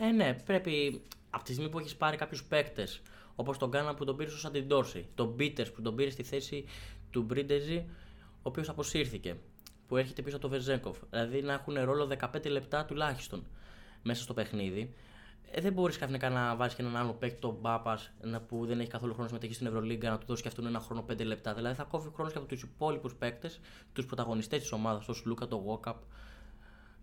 [0.00, 3.02] Ε, ναι, πρέπει από τη στιγμή που έχεις πάρει κάποιους παίκτες,
[3.34, 6.64] όπως τον Γκάνα που τον πήρες στο Αντιντόρση, τον Πίτερς που τον πήρε στη θέση
[7.10, 7.76] του Μπρίντεζι,
[8.36, 9.36] ο οποίος αποσύρθηκε,
[9.88, 10.98] που έρχεται πίσω από τον Βεζέγκοφ.
[11.10, 13.46] Δηλαδή να έχουν ρόλο 15 λεπτά τουλάχιστον
[14.02, 14.94] μέσα στο παιχνίδι
[15.56, 18.12] ε, δεν μπορείς ξαφνικά να βάλει και έναν άλλο παίκτη, τον Μπάπας,
[18.48, 21.04] που δεν έχει καθόλου χρόνο συμμετοχή στην Ευρωλίγκα, να του δώσεις και αυτόν ένα χρόνο
[21.10, 21.54] 5 λεπτά.
[21.54, 23.60] Δηλαδή θα κόβει χρόνος και από τους υπόλοιπους παίκτες,
[23.92, 25.96] τους πρωταγωνιστές της ομάδας, τον Σλούκα, τον Βόκαπ,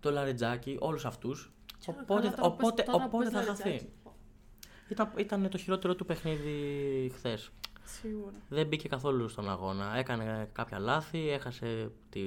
[0.00, 1.52] τον Λαριτζάκη, όλους αυτούς.
[1.86, 3.88] Οπότε, οπότε, οπότε θα χαθεί.
[4.88, 7.50] Ήταν, ήταν το χειρότερο του παιχνίδι χθες.
[7.84, 8.36] Σίγουρα.
[8.48, 9.96] Δεν μπήκε καθόλου στον αγώνα.
[9.96, 12.20] Έκανε κάποια λάθη, έχασε τη...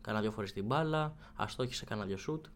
[0.00, 2.46] κανένα δυο φορές την μπάλα, αστόχησε κανένα δυο σουτ.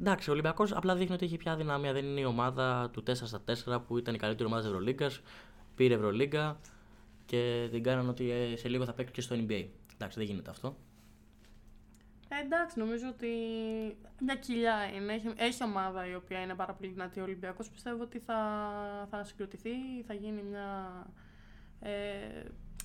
[0.00, 1.92] Εντάξει, ο Ολυμπιακός απλά δείχνει ότι έχει πια δυναμία.
[1.92, 5.20] Δεν είναι η ομάδα του 4 στα 4 που ήταν η καλύτερη ομάδα της Ευρωλίγκας.
[5.74, 6.60] Πήρε Ευρωλίγκα
[7.26, 9.66] και την κάνανε ότι ε, σε λίγο θα παίξει και στο NBA.
[9.94, 10.76] Εντάξει, δεν γίνεται αυτό.
[12.28, 13.28] Ε, εντάξει, νομίζω ότι
[14.20, 15.12] μια κοιλιά είναι.
[15.12, 17.20] Έχει, έχει ομάδα η οποία είναι πάρα πολύ δυνατή.
[17.20, 18.38] Ο Ολυμπιακός πιστεύω ότι θα,
[19.10, 21.06] θα συγκροτηθεί, θα γίνει μια.
[21.80, 21.90] Ε,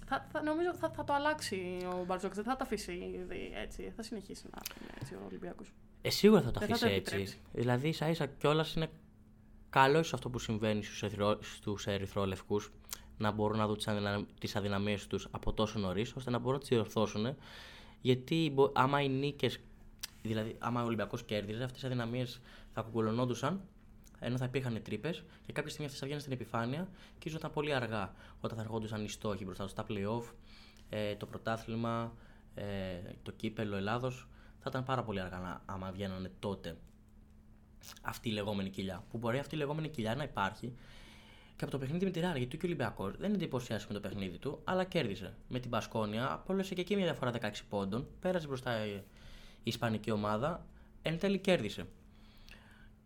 [0.05, 2.33] θα, θα, νομίζω θα, θα το αλλάξει ο Μπαρτζόκ.
[2.33, 3.93] Δεν θα το αφήσει έτσι.
[3.95, 5.73] Θα συνεχίσει να είναι έτσι ο Ολυμπιακός.
[6.05, 7.37] Ε, σίγουρα θα το αφήσει έτσι.
[7.51, 8.89] Δηλαδή, ίσα ίσα κιόλας είναι
[9.69, 10.83] καλό σε αυτό που συμβαίνει
[11.41, 12.71] στους ερυθρόλευκους
[13.17, 13.77] να μπορούν να δουν
[14.39, 17.35] τις αδυναμίες τους από τόσο νωρίς, ώστε να μπορούν να τις διορθώσουν.
[18.01, 19.59] Γιατί άμα οι νίκες,
[20.21, 22.41] δηλαδή άμα ο Ολυμπιακός κέρδιζε, αυτές οι αδυναμίες
[22.73, 23.61] θα κουκουλωνόντουσαν,
[24.19, 26.89] ενώ θα υπήρχαν τρύπες και κάποια στιγμή αυτές θα βγαίνουν στην επιφάνεια
[27.19, 30.33] και ίσως ήταν πολύ αργά όταν θα ερχόντουσαν οι στόχοι μπροστά στα playoff,
[30.89, 32.13] ε, το πρωτάθλημα,
[32.55, 32.63] ε,
[33.23, 34.27] το κύπελο Ελλάδος
[34.65, 36.77] θα ήταν πάρα πολύ αργά να, άμα βγαίνανε τότε
[38.01, 39.03] αυτή η λεγόμενη κοιλιά.
[39.09, 40.73] Που μπορεί αυτή η λεγόμενη κοιλιά να υπάρχει
[41.55, 44.07] Και από το παιχνίδι με τη Ρεάλ, γιατί και ο Ολυμπιακός δεν εντυπωσιάστηκε με το
[44.07, 45.33] παιχνίδι του, αλλά κέρδισε.
[45.47, 48.07] Με την Πασκόνια απόλυσε και εκεί μια διαφορά 16 πόντων.
[48.19, 49.03] Πέρασε μπροστά η, η
[49.63, 50.65] Ισπανική ομάδα.
[51.01, 51.87] Εν τέλει κέρδισε.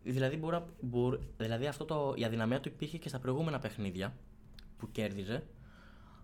[0.02, 4.16] Δηλαδή, μπορεί, μπορεί, δηλαδή αυτό το, η αδυναμία του υπήρχε και στα προηγούμενα παιχνίδια
[4.78, 5.46] που κέρδιζε.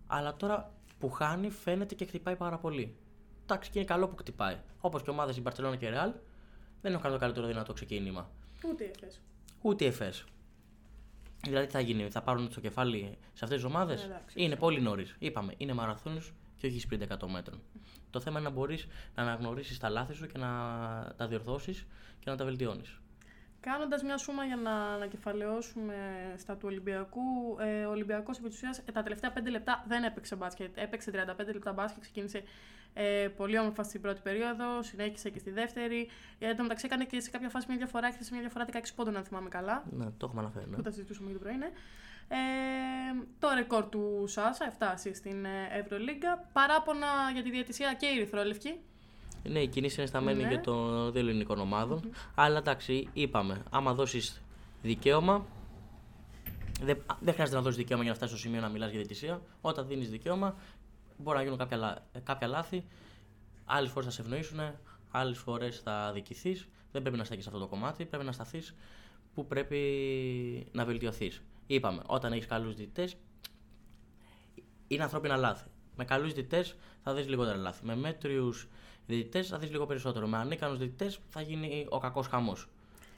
[0.06, 2.96] Αλλά τώρα που χάνει φαίνεται και χτυπάει πάρα πολύ.
[3.48, 4.56] Εντάξει, και είναι καλό που χτυπάει.
[4.80, 6.12] Όπως και ομάδες η Μπαρσελόνα και η Ρεάλ
[6.82, 8.30] δεν έχουν κάνει το καλύτερο δυνατό ξεκίνημα.
[8.64, 9.20] Ούτε η ΕΦΕΣ.
[9.62, 10.24] Ούτε η ΕΦΕΣ.
[11.42, 14.56] Δηλαδή τι θα γίνει, θα πάρουν το κεφάλι σε αυτές τις ομάδες; Ε, εντάξει, είναι
[14.56, 15.16] πολύ νωρίς.
[15.18, 17.60] Είπαμε, είναι μαραθώνιος και όχι sprint 100 μέτρων.
[18.10, 20.48] Το θέμα είναι να μπορείς να αναγνωρίσεις τα λάθη σου και να
[21.16, 21.86] τα διορθώσεις
[22.18, 22.98] και να τα βελτιώνεις.
[23.70, 25.94] Κάνοντας μια σούμα για να ανακεφαλαιώσουμε
[26.36, 30.04] στα του Ολυμπιακού, ε, ο Ολυμπιακός επί της ουσίας, ε, τα τελευταία 5 λεπτά δεν
[30.04, 30.76] έπαιξε μπάσκετ.
[30.76, 32.42] Έπαιξε 35 λεπτά μπάσκετ, ξεκίνησε
[32.94, 36.08] ε, πολύ όμορφα στην πρώτη περίοδο, συνέχισε και στη δεύτερη.
[36.38, 38.78] Ε, εν τω μεταξύ έκανε και σε κάποια φάση μια διαφορά, έχασε μια διαφορά 16
[38.94, 39.84] πόντων, αν θυμάμαι καλά.
[39.90, 40.66] Ναι, το έχουμε αναφέρει.
[40.70, 40.76] Ναι.
[40.76, 41.70] Που τα συζητούσαμε και το πρωί, ναι.
[42.28, 42.36] Ε,
[43.38, 46.48] το ρεκόρ του Σάσα, 7 στην ε, Ευρωλίγκα.
[46.52, 48.80] Παράπονα για τη διαιτησία και η Ρηθρόλευκη.
[49.50, 50.48] Ναι, η κίνηση είναι σταμένη Ναι.
[50.48, 52.00] για των δύο ελληνικών ομάδων.
[52.34, 54.42] Αλλά εντάξει, είπαμε, άμα δώσεις
[54.82, 55.46] δικαίωμα.
[56.82, 59.40] Δεν, δεν χρειάζεται να δώσεις δικαίωμα για να φτάσεις στο σημείο να μιλάς για διαιτησία.
[59.60, 60.56] Όταν δίνεις δικαίωμα,
[61.16, 62.84] μπορεί να γίνουν κάποια, λα- κάποια λάθη.
[63.64, 64.60] Άλλες φορές θα σε ευνοήσουν,
[65.10, 66.68] άλλες φορές θα δικηθείς.
[66.92, 68.04] Δεν πρέπει να στέκεις σε αυτό το κομμάτι.
[68.04, 68.74] Πρέπει να σταθείς
[69.34, 69.78] που πρέπει
[70.72, 71.42] να βελτιωθείς.
[71.66, 73.16] Είπαμε, όταν έχεις καλούς διαιτητές,
[74.88, 75.68] είναι ανθρώπινα λάθη.
[75.96, 77.86] Με καλούς διαιτητές θα δεις λιγότερα λάθη.
[77.86, 78.68] Με μέτριους
[79.06, 80.26] διαιτητές θα δεις λίγο περισσότερο.
[80.26, 82.68] Με ανίκανους διαιτητές θα γίνει ο κακός χαμός.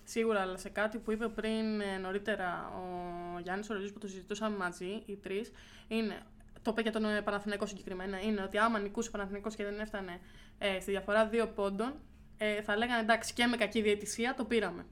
[0.04, 4.56] Σίγουρα, αλλά σε κάτι που είπε πριν ε, νωρίτερα ο Γιάννης Ορελής που το συζητούσαμε
[4.56, 5.50] μαζί, οι τρεις,
[5.88, 6.22] είναι.
[6.62, 8.20] Το είπε για τον ε, Παναθηναϊκό συγκεκριμένα.
[8.20, 10.20] Είναι ότι άμα νικούσε ο Παναθηναϊκός και δεν έφτανε
[10.58, 11.94] ε, στη διαφορά δύο πόντων,
[12.38, 14.86] ε, θα λέγανε εντάξει και με κακή διαιτησία το πήραμε.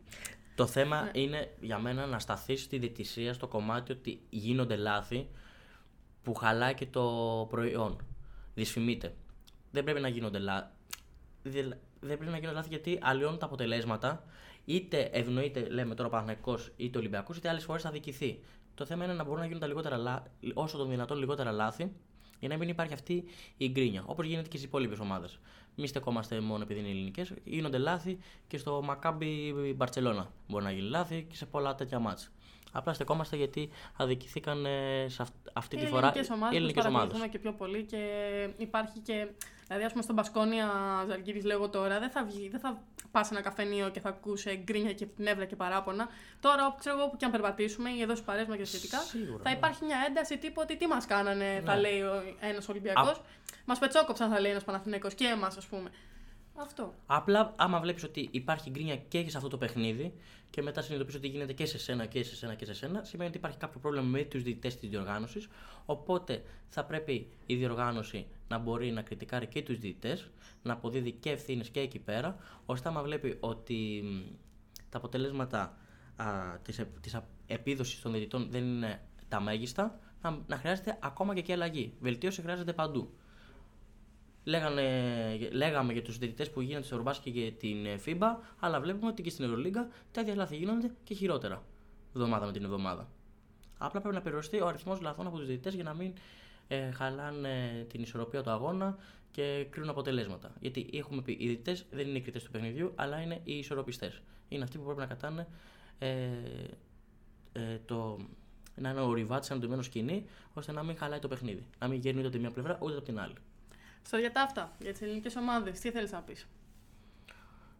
[0.54, 5.28] Το θέμα είναι για μένα να σταθείς στη διαιτησία στο κομμάτι ότι γίνονται λάθη
[6.22, 8.06] που χαλάει και το προϊόν.
[8.54, 9.14] Δυσφημείται.
[9.70, 10.70] Δεν πρέπει να γίνονται λάθη.
[11.50, 14.24] Δεν πρέπει να γίνονται λάθη γιατί αλλοιώνουν τα αποτελέσματα.
[14.64, 18.40] Είτε ευνοείται, λέμε τώρα ο Παναγενικό είτε ο Ολυμπιακός, είτε άλλες φορές θα δικηθεί.
[18.74, 20.22] Το θέμα είναι να μπορούν να γίνουν τα λιγότερα, λά-
[20.54, 21.92] όσο το δυνατόν λιγότερα λάθη
[22.40, 23.24] για να μην υπάρχει αυτή
[23.56, 24.02] η γκρίνια.
[24.06, 25.38] Όπως γίνεται και στις υπόλοιπες ομάδες.
[25.74, 27.32] Μη στεκόμαστε μόνο επειδή είναι ελληνικές.
[27.44, 32.30] Γίνονται λάθη και στο Μακάμπι Μπαρσελόνα μπορεί να γίνει λάθη και σε πολλά τέτοια μάτς.
[32.77, 36.57] Απλά στεκόμαστε γιατί αδικηθήκαν ε, σε αυ- αυτή οι τη φορά ελληνικές ομάδες οι που
[36.57, 36.93] ελληνικέ ομάδες.
[36.95, 38.01] παρακολουθούμε και πιο πολύ και
[38.57, 39.27] υπάρχει και.
[39.67, 40.69] Δηλαδή, ας πούμε, στον Πασκόνια
[41.09, 44.61] Ζαλγκύρη, λέγω τώρα, δεν θα, βγει, δεν θα πας σε ένα καφενείο και θα ακούσει
[44.65, 46.09] γκρίνια και νεύρα και παράπονα.
[46.41, 48.99] Τώρα, όπου ξέρω εγώ, που και αν περπατήσουμε ή εδώ στι παρέ μα και σχετικά,
[48.99, 49.57] Σίγουρα, θα ναι.
[49.57, 51.81] υπάρχει μια ένταση τύπου ότι τι μας κάνανε, θα Ναι.
[51.81, 52.03] λέει
[52.41, 53.21] ένας Ολυμπιακός.
[53.65, 55.91] Μας πετσόκοψαν, θα λέει ένας Παναθηναϊκός και εμάς, ας πούμε.
[56.59, 56.95] Αυτό.
[57.07, 60.14] Απλά άμα βλέπεις ότι υπάρχει γκρίνια και σε αυτό το παιχνίδι
[60.51, 63.29] και μετά συνειδητοποιείς ότι γίνεται και σε σένα και σε σένα και σε σένα, σημαίνει
[63.29, 65.49] ότι υπάρχει κάποιο πρόβλημα με τους διαιτητές της διοργάνωσης.
[65.85, 70.31] Οπότε θα πρέπει η διοργάνωση να μπορεί να κριτικάρει και τους διαιτητές,
[70.62, 74.35] να αποδίδει και ευθύνες και εκεί πέρα, ώστε άμα βλέπει ότι μ,
[74.88, 75.79] τα αποτελέσματα
[76.62, 77.16] της της
[77.47, 81.92] επίδοσης των διαιτητών δεν είναι τα μέγιστα, να, να χρειάζεται ακόμα και εκεί αλλαγή.
[82.01, 83.14] Βελτίωση χρειάζεται παντού.
[84.48, 89.11] Λέγανε, λέγαμε για τους διαιτητές που γίνονται στο Ευρωμπάσκετ και την ε, FIBA, αλλά βλέπουμε
[89.11, 91.62] ότι και στην Ευρωλίγκα τα ίδια λάθη γίνονται και χειρότερα.
[92.14, 93.09] Εβδομάδα με την εβδομάδα.
[93.78, 96.12] Απλά πρέπει να περιοριστεί ο αριθμός λαθών από τους διαιτητές για να μην
[96.68, 98.96] ε, χαλάνε την ισορροπία του αγώνα
[99.30, 100.52] και κρίνουν αποτελέσματα.
[100.61, 104.22] Γιατί έχουμε πει, οι διαιτητές δεν είναι οι κριτές του παιχνιδιού, αλλά είναι οι ισορροπιστές.
[104.48, 105.46] Είναι αυτοί που πρέπει να κατάνε
[105.98, 106.09] ε,
[107.52, 108.18] ε, το,
[108.74, 111.66] να είναι ο ριβάτη ανατολμένο σκηνή, ώστε να μην χαλάει το παιχνίδι.
[111.78, 113.35] Να μην γέρνει ούτε από τη μία πλευρά ούτε από την άλλη.
[114.07, 116.49] Στο για τα αυτά, για τις ελληνικές ομάδες, τι θέλεις να πεις;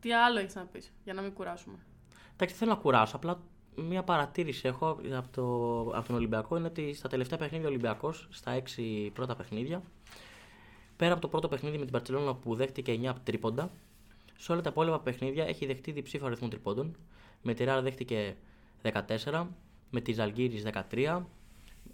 [0.01, 1.79] Τι άλλο έχεις να πεις, για να μην κουράσουμε;
[2.33, 3.17] Εντάξει, θέλω να κουράσω.
[3.17, 3.41] Απλά
[3.77, 5.43] μία παρατήρηση έχω από, το,
[5.97, 9.83] από τον Ολυμπιακό είναι ότι στα τελευταία παιχνίδια ο Ολυμπιακός, στα έξι πρώτα παιχνίδια,
[10.97, 13.71] πέρα από το πρώτο παιχνίδι με την Παρσελόνα που δέχτηκε 9 τρίποντα,
[14.37, 16.97] σε όλα τα υπόλοιπα παιχνίδια έχει δεχτεί διψήφιο αριθμό τριπώντων.
[17.43, 18.37] Με τη Ράρα δέχτηκε
[18.83, 19.47] 14,
[19.91, 20.63] με τη Ζαλγκύρη
[20.93, 21.23] 13,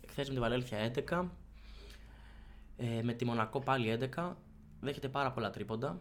[0.08, 1.24] χθες με τη Βαλέλθια 11,
[2.76, 4.32] ε, με τη Μονακό πάλι 11.
[4.80, 6.00] Δέχεται πάρα πολλά τρίποντα.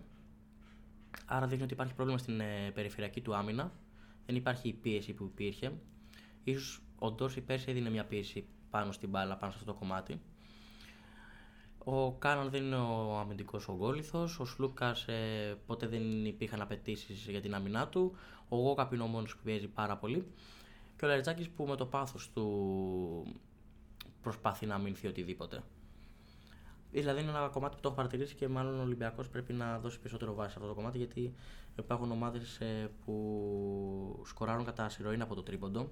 [1.26, 3.72] Άρα δείχνει ότι υπάρχει πρόβλημα στην ε, περιφερειακή του άμυνα.
[4.26, 5.72] Δεν υπάρχει η πίεση που υπήρχε.
[6.44, 10.22] Ίσως ο Ντόρση πέρσι έδινε μια πίεση πάνω στην μπάλα, πάνω σε αυτό το κομμάτι.
[11.84, 14.40] Ο Κάναν δεν είναι ο αμυντικός ο γκόλιθος.
[14.40, 18.16] Ο Σλούκας ε, ποτέ δεν υπήρχαν απαιτήσεις για την άμυνά του.
[18.50, 20.32] Ο Γόκαπ είναι ο μόνος που πιέζει πάρα πολύ.
[20.98, 23.42] Και ο Λαριτζάκης που με το πάθος του
[24.22, 25.64] προσπαθεί να αμυνθεί οτιδήποτε.
[26.92, 30.00] Δηλαδή είναι ένα κομμάτι που το έχω παρατηρήσει και μάλλον ο Ολυμπιακός πρέπει να δώσει
[30.00, 31.34] περισσότερο βάση σε αυτό το κομμάτι γιατί
[31.78, 32.60] υπάρχουν ομάδες
[33.06, 35.92] που σκοράρουν κατά συρροήν από το τρίποντο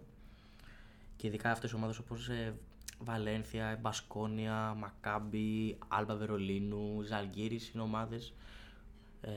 [1.15, 2.53] και ειδικά αυτές οι ομάδες όπως ε,
[2.99, 8.33] Βαλένθια, Μπασκόνια, Μακάμπι, Άλμπα Βερολίνου, Ζαλγκύρης είναι ομάδες
[9.21, 9.31] ε,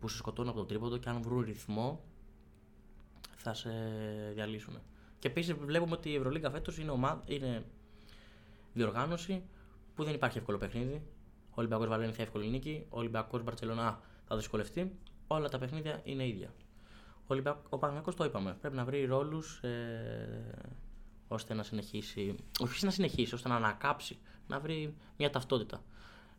[0.00, 2.04] που σε σκοτώνουν από το τρίποντο και αν βρουν ρυθμό
[3.36, 3.70] θα σε
[4.34, 4.78] διαλύσουν.
[5.18, 7.64] Και επίσης βλέπουμε ότι η Ευρωλίγκα φέτος είναι, ομάδα, είναι
[8.72, 9.42] διοργάνωση
[9.98, 11.02] που δεν υπάρχει εύκολο παιχνίδι.
[11.48, 14.98] Ο Ολυμπιακός Βαλένθια εύκολη νίκη, ο Ολυμπιακός Μπαρσελόνα θα δυσκολευτεί.
[15.26, 16.52] Όλα τα παιχνίδια είναι ίδια.
[17.20, 17.56] Ο, Ολυμπιακ...
[17.68, 18.56] ο Παναγιακός το είπαμε.
[18.60, 20.54] Πρέπει να βρει ρόλους ε,
[21.28, 22.34] ώστε να συνεχίσει.
[22.60, 24.18] Όχι να συνεχίσει, ώστε να ανακάψει.
[24.46, 25.82] Να βρει μια ταυτότητα.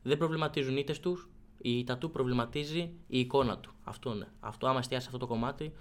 [0.03, 3.73] Δεν προβληματίζουν είτε τους, η ήττα του προβληματίζει η εικόνα του.
[3.83, 4.27] Αυτό είναι.
[4.39, 5.73] Αυτό, άμα εστιάσει αυτό το κομμάτι,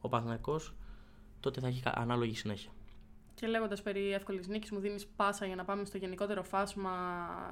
[0.00, 0.74] ο Παναγιακός
[1.40, 2.70] τότε θα έχει ανάλογη συνέχεια.
[3.36, 6.92] Και λέγοντας περί εύκολης νίκης, μου δίνεις πάσα για να πάμε στο γενικότερο φάσμα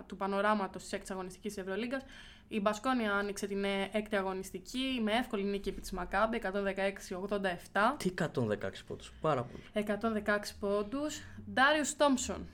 [0.06, 2.02] του πανοράματος της έκτη αγωνιστική Ευρωλίγκας.
[2.48, 7.96] Η Μπασκόνια άνοιξε την έκτη αγωνιστική με εύκολη νίκη επί της Μακάμπη 116-87.
[7.96, 9.62] Τι 116 πόντους, πάρα πολύ.
[9.72, 11.20] 116 πόντους.
[11.52, 12.46] Ντάριο Τόμψον.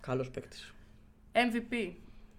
[0.00, 0.74] Καλός παίκτης.
[1.32, 1.92] MVP.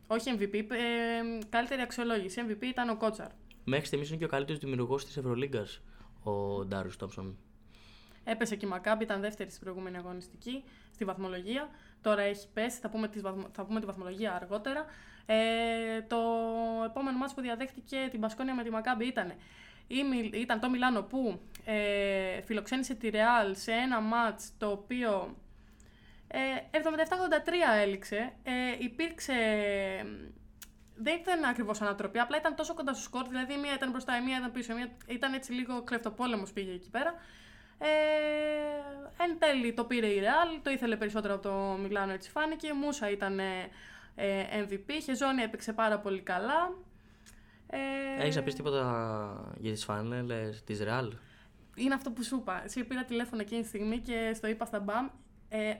[0.07, 2.41] Όχι MVP, ε, καλύτερη αξιολόγηση.
[2.47, 3.27] MVP ήταν ο Κότσαρ.
[3.63, 5.81] Μέχρι στιγμής είναι και ο καλύτερος δημιουργός της Ευρωλίγκας
[6.23, 7.37] ο Ντάριο Τόμψον.
[8.25, 11.69] Έπεσε και η Μακάμπη, ήταν δεύτερη στην προηγούμενη αγωνιστική, στη βαθμολογία.
[12.01, 13.09] Τώρα έχει πέσει, θα πούμε,
[13.51, 14.85] θα πούμε τη βαθμολογία αργότερα.
[15.25, 16.17] Ε, το
[16.85, 19.33] επόμενο μάτς που διαδέχτηκε την Πασκόνια με τη Μακάμπη ήταν,
[20.33, 25.35] ήταν το Μιλάνο που ε, φιλοξένησε τη Ρεάλ σε ένα μάτς το οποίο
[26.27, 26.39] ε,
[26.71, 26.79] 77-83
[27.81, 28.33] έληξε.
[28.43, 29.33] Ε, υπήρξε
[30.95, 33.27] δεν ήταν ακριβώς ανατροπή, απλά ήταν τόσο κοντά στο σκορ.
[33.27, 34.73] Δηλαδή, η μία ήταν μπροστά, η μία ήταν πίσω.
[34.75, 34.89] μία...
[35.07, 37.13] Ήταν έτσι λίγο κλεφτοπόλεμος πήγε εκεί πέρα.
[37.77, 37.87] Ε,
[39.23, 42.73] εν τέλει το πήρε η Real, το ήθελε περισσότερο από το Μιλάνο, έτσι φάνηκε.
[42.73, 46.73] Μούσα ήταν ε, MVP, Χεζόνι έπαιξε πάρα πολύ καλά.
[47.67, 51.09] Ε, Έχεις να πεις τίποτα για τις φάνελες της Real.
[51.75, 52.63] Είναι αυτό που σου είπα.
[52.63, 55.07] Εσύ πήρα τηλέφωνο εκείνη τη στιγμή και στο είπα στα μπαμ.
[55.49, 55.73] Ε,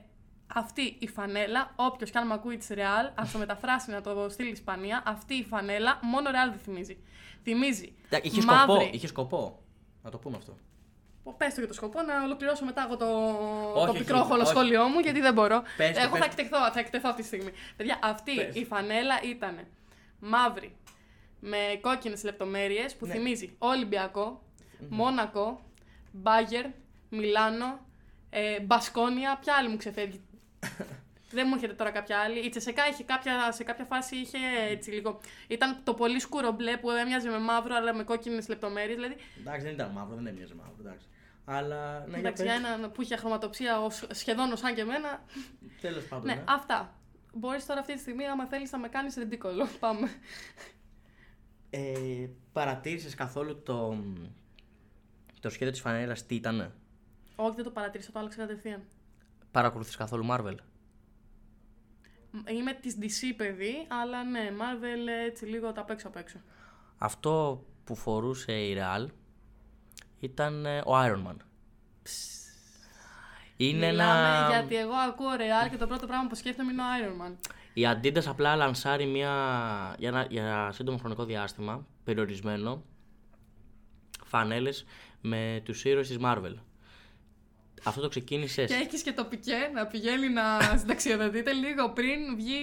[0.54, 4.28] αυτή η φανέλα, όποιος και αν με ακούει της Ρεάλ, ας το μεταφράσει να το
[4.28, 6.98] στείλει Ισπανία, αυτή η φανέλα μόνο Ρεάλ δεν θυμίζει.
[7.42, 7.92] Θυμίζει.
[8.22, 9.62] Είχε σκοπό, είχε σκοπό.
[10.02, 10.56] Να το πούμε αυτό.
[11.32, 13.06] Πες το για το σκοπό, να ολοκληρώσω μετά εγώ το,
[13.74, 15.62] όχι, το πικρόχολο σχόλιο μου, γιατί δεν μπορώ.
[15.76, 16.18] Πες, εγώ πες.
[16.18, 17.50] θα εκτεθώ, θα εκτεθώ αυτή τη στιγμή.
[17.76, 19.66] Παιδιά, αυτή η φανέλα ήταν
[20.18, 20.76] μαύρη
[21.40, 23.12] με κόκκινες λεπτομέρειες που ναι.
[23.12, 24.86] θυμίζει Ολυμπιακό, mm-hmm.
[24.88, 25.60] Μόνακο,
[26.12, 26.64] Μπάγκερ,
[27.08, 27.86] Μιλάνο,
[28.30, 29.38] ε, Μπασκόνια.
[29.40, 30.20] Ποια άλλη μου ξεφεύγει
[31.36, 32.38] δεν μου έρχεται τώρα κάποια άλλη.
[32.38, 34.38] Η Τσεσεκά είχε κάποια, σε κάποια φάση είχε
[34.70, 35.20] έτσι λίγο.
[35.48, 38.96] Ήταν το πολύ σκούρο μπλε που έμοιαζε με μαύρο αλλά με κόκκινες λεπτομέρειες.
[38.96, 39.16] Δηλαδή...
[39.40, 40.76] Εντάξει, δεν ήταν μαύρο, δεν έμοιαζε μαύρο.
[40.80, 41.06] Εντάξει.
[41.48, 42.06] Αλλά.
[42.06, 43.76] Ναι, εντάξει, για έναν που είχε χρωματοψία
[44.10, 45.24] σχεδόν σαν και εμένα.
[45.80, 46.26] Τέλος πάντων.
[46.26, 46.44] Ναι, ναι.
[46.48, 46.94] αυτά.
[47.32, 49.66] Μπορείς τώρα αυτή τη στιγμή, άμα θέλεις, να με κάνεις ρεντίκολο.
[49.80, 50.08] Πάμε.
[51.70, 53.96] Ε, Παρατήρησες καθόλου το,
[55.40, 56.72] το σχέδιο της φανέλα τι ήταν.
[57.36, 58.82] Όχι, δεν το παρατήρησα, το άλλαξα κατευθείαν.
[59.50, 60.54] Παρακολουθείς καθόλου Marvel;
[62.50, 66.40] Είμαι της DC παιδί, αλλά ναι, Marvel έτσι λίγο τα παίξω απ' έξω.
[66.98, 69.06] Αυτό που φορούσε η Real
[70.20, 71.36] ήταν ε, ο Iron Man.
[73.56, 74.48] Είναι Μιλάμε ένα...
[74.48, 77.34] γιατί εγώ ακούω Real και το πρώτο πράγμα που σκέφτομαι είναι ο Iron Man.
[77.74, 79.30] Η Adidas απλά λανσάρει μια...
[79.98, 80.26] για, ένα...
[80.30, 82.82] για σύντομο χρονικό διάστημα, περιορισμένο,
[84.24, 84.84] φανέλες
[85.20, 86.54] με τους ήρωες της Marvel.
[87.84, 88.64] Αυτό το ξεκίνησε.
[88.64, 92.56] Και έχεις και το πικέ να πηγαίνει να συνταξιοδοτείται λίγο πριν βγει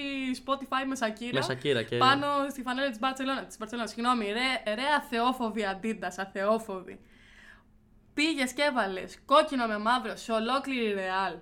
[0.45, 1.31] Spotify με Σακύρα.
[1.33, 1.97] Με Σακύρα και...
[1.97, 3.45] Πάνω στη φανέλα της Μπαρσελόνα.
[3.45, 3.87] Της Μπαρσελόνα.
[3.87, 6.99] Συγγνώμη, ρε, ρε αθεόφοβη αντίτα, αθεόφοβη.
[8.13, 11.33] Πήγες και έβαλες κόκκινο με μαύρο σε ολόκληρη ρεάλ.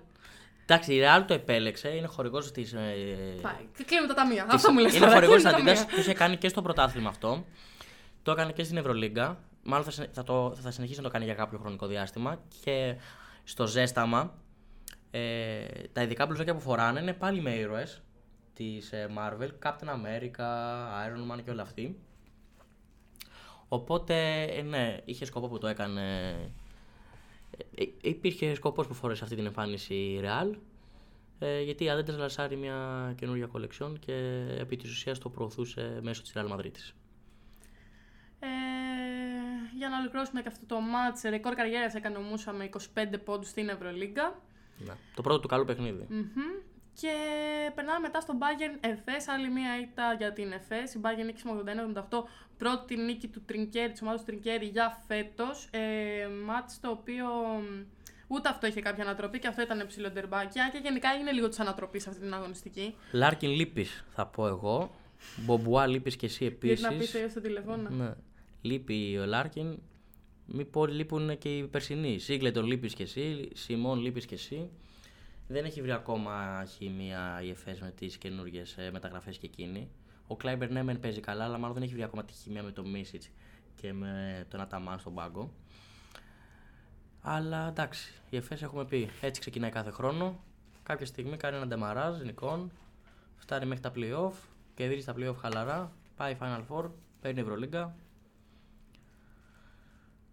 [0.62, 2.72] Εντάξει, η Real το επέλεξε, είναι χορηγός της.
[2.72, 2.78] Ε...
[3.42, 3.68] Πάει.
[3.86, 4.44] Κλείνουμε τα ταμεία.
[4.44, 4.54] Της...
[4.54, 4.94] Αυτό μου λες.
[4.94, 5.72] Είναι χορηγός της Αντίτα.
[5.72, 7.44] Το είχε κάνει και στο πρωτάθλημα αυτό.
[8.22, 9.38] Το έκανε και στην Ευρωλίγκα.
[9.62, 12.40] Μάλλον θα, θα, το, θα συνεχίσει να το κάνει για κάποιο χρονικό διάστημα.
[12.64, 12.96] Και
[13.44, 14.34] στο ζέσταμα,
[15.10, 18.02] ε, τα ειδικά μπλουζάκια που φοράνε είναι πάλι με ήρωες
[18.54, 20.46] της ε, Marvel, Captain America,
[21.06, 21.98] Iron Man και όλα αυτοί.
[23.68, 26.34] Οπότε, ε, ναι, είχε σκοπό που το έκανε.
[27.74, 30.54] Ε, υπήρχε σκοπός που φόρεσε αυτή την εμφάνιση Real.
[31.38, 36.22] Ε, γιατί η Adentras λασάρει μια καινούργια κολεξιόν και επί της ουσίας το προωθούσε μέσω
[36.22, 36.74] της Real Madrid.
[38.38, 38.46] Ε,
[39.76, 43.48] για να ολοκληρώσουμε και αυτό το μάτς, ρεκόρ καριέρας έκανε ο Μούσα με 25 πόντους
[43.48, 44.40] στην Ευρωλίγκα.
[44.78, 44.92] Ναι.
[45.14, 46.06] Το πρώτο του καλό παιχνίδι.
[46.10, 46.71] Mm-hmm.
[47.00, 47.12] Και
[47.74, 50.94] περνάμε μετά στο Bayern Εφές, άλλη μία ήττα για την Εφές.
[50.94, 51.72] Η Bayern νίκησε με
[52.10, 52.24] 81-78,
[52.58, 55.68] πρώτη νίκη του Τρινκέρι, της ομάδας του Τρινκέρι για φέτος.
[55.70, 55.80] Ε,
[56.44, 57.26] μάτς το οποίο
[58.26, 62.02] ούτε αυτό είχε κάποια ανατροπή και αυτό ήταν ψιλοντερμπάκι και γενικά είναι λίγο της ανατροπής
[62.02, 62.94] σε αυτή την αγωνιστική.
[63.12, 64.94] Λάρκιν λείπει, θα πω εγώ.
[65.36, 66.74] Μπομπουά λείπει και εσύ επίση.
[66.74, 67.88] Γιατί να πείτε στο τηλεφώνο.
[67.88, 68.14] Ναι
[68.62, 69.78] λείπει ο Λάρκιν,
[70.46, 72.18] μη πω λείπουν και οι περσινοί.
[72.18, 74.70] Σίγκλετον λείπει και εσύ, Σιμών λείπει και εσύ.
[75.52, 79.90] Δεν έχει βρει ακόμα χημεία η ΕΦΕΣ με τις καινούργιες μεταγραφές και εκείνη.
[80.26, 82.70] Ο Κλάιμπερ ναι, μεν παίζει καλά, αλλά μάλλον δεν έχει βρει ακόμα τη χημεία με
[82.70, 83.30] τον Μίσιτς
[83.74, 85.52] και με τον Αταμάν στον πάγκο.
[87.20, 90.40] Αλλά εντάξει, η ΕΦΕΣ έχουμε πει έτσι ξεκινάει κάθε χρόνο.
[90.82, 92.72] Κάποια στιγμή κάνει ένα ντεμαράζ νικών,
[93.36, 94.32] φτάνει μέχρι τα playoff,
[94.74, 97.94] κερδίζει τα playoff χαλαρά, πάει Final Four, παίρνει Ευρωλίγκα.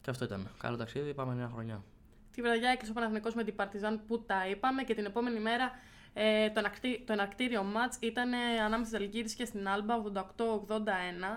[0.01, 0.49] Και αυτό ήταν.
[0.57, 1.83] Καλό ταξίδι, πάμε νέα χρονιά.
[2.39, 5.71] Τη βραδιά έκλεισε ο Παναθηναϊκός με την Παρτιζάν που τα είπαμε και την επόμενη μέρα
[6.13, 10.11] ε, το, ενακτή, το ενακτήριο μάτς ήταν ε, ανάμεσα στις Αλγύρης και στην Άλμπα 88-81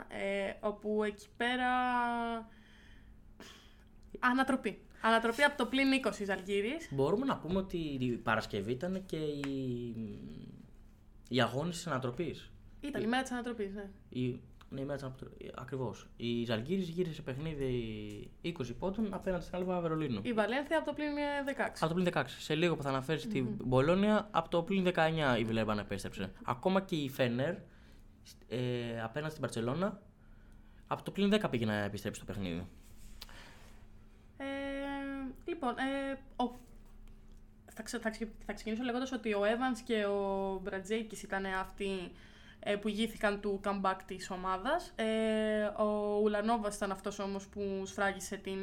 [0.08, 1.68] ε, όπου εκεί πέρα
[4.18, 4.78] ανατροπή.
[5.00, 6.88] Ανατροπή από το πλήν 20 της Αλγύρης.
[6.90, 9.94] Μπορούμε να πούμε ότι η Παρασκευή ήταν και η,
[11.28, 12.50] η αγώνιση της ανατροπής.
[12.80, 13.90] Ήταν η μέρα της ανατροπής, ναι.
[14.08, 14.40] Η...
[14.72, 15.50] Ναι, η μέρα της ανατροπής.
[15.54, 16.08] Ακριβώς.
[16.16, 20.20] Η Ζαλγκύρης γύρισε σε παιχνίδι 20 πόντων απέναντι στην Άλβα Βερολίνου.
[20.22, 21.08] Η Βαλένθια από το πλήν
[21.56, 21.76] 16.
[21.80, 22.24] Από το πλήν 16.
[22.26, 23.32] Σε λίγο που θα αναφέρεις mm-hmm.
[23.32, 26.32] την Μπολόνια, από το πλήν 19 η Βιλέρμπαν επέστρεψε.
[26.44, 27.54] Ακόμα και η Φένερ
[28.48, 30.00] ε, απέναντι στην Παρσελώνα,
[30.86, 32.66] από το πλήν 10 πήγε να επιστρέψει το παιχνίδι.
[34.36, 34.44] Ε,
[35.44, 36.50] λοιπόν, ε, ο...
[37.72, 41.84] θα, ξε, θα, ξε, θα ξεκινήσω λέγοντας ότι ο Evans και ο Μπρατζέικης ήταν αυτοί
[41.84, 42.31] ε,
[42.80, 44.92] που ηγήθηκαν του comeback της ομάδας.
[44.96, 48.58] Ε, ο Ουλανόβας ήταν αυτός όμως που σφράγισε την,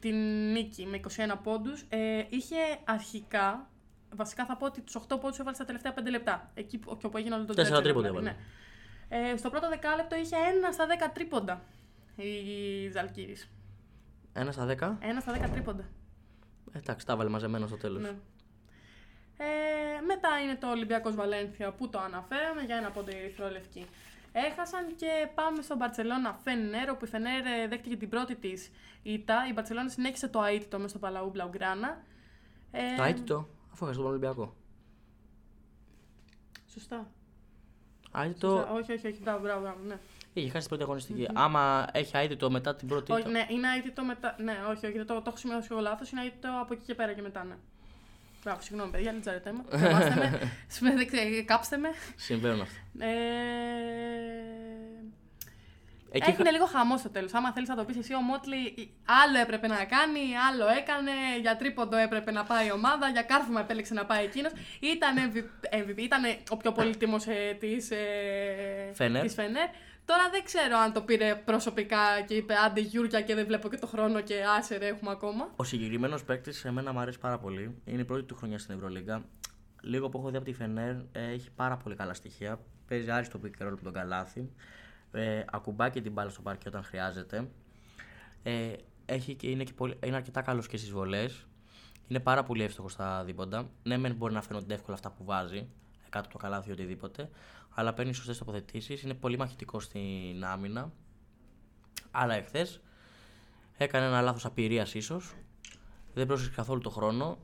[0.00, 0.14] την
[0.52, 1.84] νίκη με 21 πόντους.
[1.88, 3.68] Ε, είχε αρχικά,
[4.16, 7.06] βασικά θα πω ότι τους 8 πόντους έβαλε στα τελευταία 5 λεπτά, εκεί που, και
[7.06, 8.30] όπου έγινε όλο το Τέσσερα τρίποντα έβαλε.
[8.30, 8.36] Ναι.
[9.32, 10.36] Ε, στο πρώτο δεκάλεπτο είχε
[10.70, 11.62] 1 στα 10 τρίποντα
[12.16, 13.50] η Ζαλκύρης.
[14.34, 14.70] 1 στα 10?
[14.70, 14.76] 1
[15.20, 15.84] στα 10 τρίποντα.
[16.72, 18.02] Εντάξει, τα έβαλε μαζεμένα στο τέλος.
[18.02, 18.14] Ναι.
[19.42, 23.86] Ε, μετά είναι το Ολυμπιακός Βαλένθια που το αναφέραμε για ένα πόντο ερυθρόλευκη.
[24.32, 28.70] Έχασαν και πάμε στο Μπαρσελόνα Φενέρ, όπου η Φενέρ ε, δέχτηκε την πρώτη της
[29.02, 29.46] ήττα.
[29.48, 32.02] Η Μπαρσελόνα συνέχισε το αίτητο μέσα στο Παλαού Μπλαουγκράνα.
[32.70, 34.54] Ε, το αίτητο, αφού έχασε τον Ολυμπιακό.
[36.66, 37.10] Σωστά.
[38.16, 38.48] Αίτητο.
[38.48, 38.72] Σωστά.
[38.72, 39.20] Όχι, όχι, όχι.
[39.22, 39.98] Μπράβο, μπράβο, μπράβο ναι.
[40.32, 41.26] Είχε χάσει την πρώτη αγωνιστική.
[41.28, 41.34] Mm-hmm.
[41.34, 43.12] Άμα έχει αίτητο μετά την πρώτη.
[43.12, 44.36] Όχι, ναι, είναι αίτητο μετά.
[44.38, 46.10] Ναι, όχι, όχι, το, το έχω σημειώσει εγώ λάθος.
[46.10, 47.54] Είναι αίτητο από εκεί και πέρα και μετά, ναι.
[48.44, 49.64] Μπράβο, συγγνώμη, παιδιά, δεν τζαρετέ μου.
[50.80, 51.42] με.
[51.44, 51.88] Κάψτε με.
[52.16, 52.78] Συμβαίνουν αυτά.
[52.98, 54.60] Ε...
[56.12, 56.30] Εκεί...
[56.30, 57.34] Έγινε λίγο χαμό στο τέλος.
[57.34, 58.90] Άμα θέλεις να το πεις εσύ, ο Μότλι
[59.24, 61.10] άλλο έπρεπε να κάνει, άλλο έκανε.
[61.40, 64.52] Για τρίποντο έπρεπε να πάει η ομάδα, για κάρφωμα επέλεξε να πάει εκείνος.
[64.80, 65.16] Ήταν
[65.72, 69.24] MVP, ήταν ο πιο πολύτιμος ε, της ε, Φενέρ.
[70.10, 73.76] Τώρα δεν ξέρω αν το πήρε προσωπικά και είπε άντε Γιούρκια και δεν βλέπω και
[73.76, 75.50] το χρόνο και άσερε έχουμε ακόμα.
[75.56, 77.80] Ο συγκεκριμένος παίκτης σε μένα μου αρέσει πάρα πολύ.
[77.84, 79.24] Είναι η πρώτη του χρονιά στην Ευρωλίγκα.
[79.82, 82.60] Λίγο που έχω δει από τη Φενέρ, έχει πάρα πολύ καλά στοιχεία.
[82.86, 84.50] Παίζει άριστο pick ρόλο τον καλάθι.
[85.12, 87.48] Ε, ακουμπά και την μπάλα στο πάρκι όταν χρειάζεται.
[88.42, 88.72] Ε,
[89.06, 91.46] έχει και, είναι, και πολύ, είναι αρκετά καλός και στις βολές.
[92.08, 93.70] Είναι πάρα πολύ εύστοχος στα δίποτα.
[93.82, 95.68] Ναι, μεν μπορεί να φαίνονται εύκολα αυτά που βάζει,
[96.08, 97.28] κάτω από το καλάθι ή οτιδήποτε
[97.74, 99.02] αλλά παίρνει σωστές τοποθετήσεις.
[99.02, 100.92] Είναι πολύ μαχητικό στην άμυνα.
[102.10, 102.80] Αλλά εχθές
[103.76, 105.34] έκανε ένα λάθος απειρίας ίσως.
[106.14, 107.38] Δεν πρόσεξε καθόλου το χρόνο.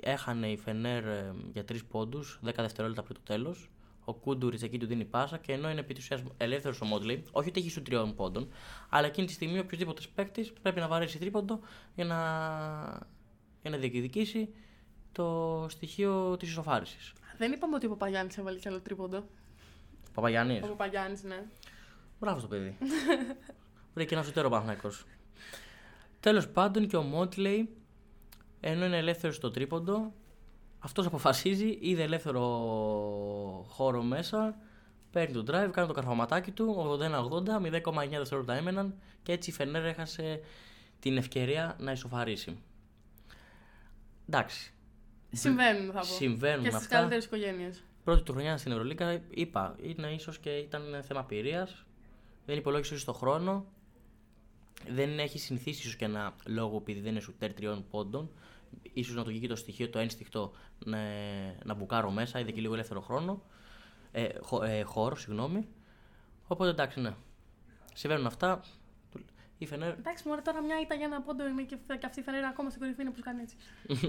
[0.00, 3.70] Έχανε η Φενέρ ε, για τρεις πόντους, 10 δευτερόλεπτα πριν το τέλος.
[4.04, 7.24] Ο Κούντουριτς εκεί του δίνει πάσα και ενώ είναι επί της ουσίας ελεύθερος ο Μόντλι,
[7.32, 8.48] όχι ότι έχει σου τριών πόντων,
[8.88, 11.60] αλλά εκείνη τη στιγμή οποιοδήποτε παίκτη πρέπει να βαρέσει τρίποντο
[11.94, 12.16] για να,
[13.62, 14.48] για να διεκδικήσει
[15.12, 17.12] το στοιχείο της ισοφάρισης.
[17.38, 19.24] Δεν είπαμε ότι ο Παπαγιάννης έβαλε κι άλλο τρίποντο.
[20.16, 20.62] Παπαγιάννης.
[20.62, 21.42] Ο Παπαγιάννης, ναι.
[22.20, 22.76] Μπράβο στο παιδί.
[23.94, 24.90] Βρήκε ένα σωτέρο Παναθυναϊκό.
[26.20, 27.68] Τέλος πάντων και ο Μότλεϊ,
[28.60, 30.12] ενώ είναι ελεύθερος στο τρίποντο,
[30.78, 32.40] αυτός αποφασίζει, είδε ελεύθερο
[33.68, 34.56] χώρο μέσα,
[35.10, 39.84] παίρνει το drive, κάνει το καρφωματάκι του, 81-80, 0,9 δευτερόλεπτα έμεναν και έτσι η Φενέρ
[39.84, 40.40] έχασε
[40.98, 42.58] την ευκαιρία να ισοφαρίσει.
[44.28, 44.72] Εντάξει.
[45.32, 46.04] Συμβαίνουν, θα πω.
[46.04, 50.82] Συμβαίνουν και στις καλύτερες οικογένειες πρώτη του χρονιά στην Ευρωλίκα, είπα, είναι ίσως και ήταν
[51.02, 51.68] θέμα πειρία.
[52.46, 53.66] Δεν υπολόγισε ίσως το χρόνο.
[54.88, 58.30] Δεν έχει συνηθίσει ίσως και ένα λόγο επειδή δεν είναι σουτέρ τριών πόντων.
[59.04, 60.52] σω να του βγήκε το στοιχείο, το ένστικτο
[60.84, 60.98] να,
[61.64, 63.42] να μπουκάρω μέσα, είδε και λίγο ελεύθερο χρόνο.
[64.12, 65.68] Ε, χω, ε, χώρο, συγγνώμη.
[66.46, 67.14] Οπότε εντάξει, ναι.
[67.94, 68.62] Συμβαίνουν αυτά.
[69.58, 69.88] Η Φενέρ.
[69.88, 72.68] Εντάξει, μου τώρα μια ήταν για ένα πόντο είναι και, και αυτή η Φενέρ ακόμα
[72.68, 73.56] στην κορυφή είναι που κάνει έτσι.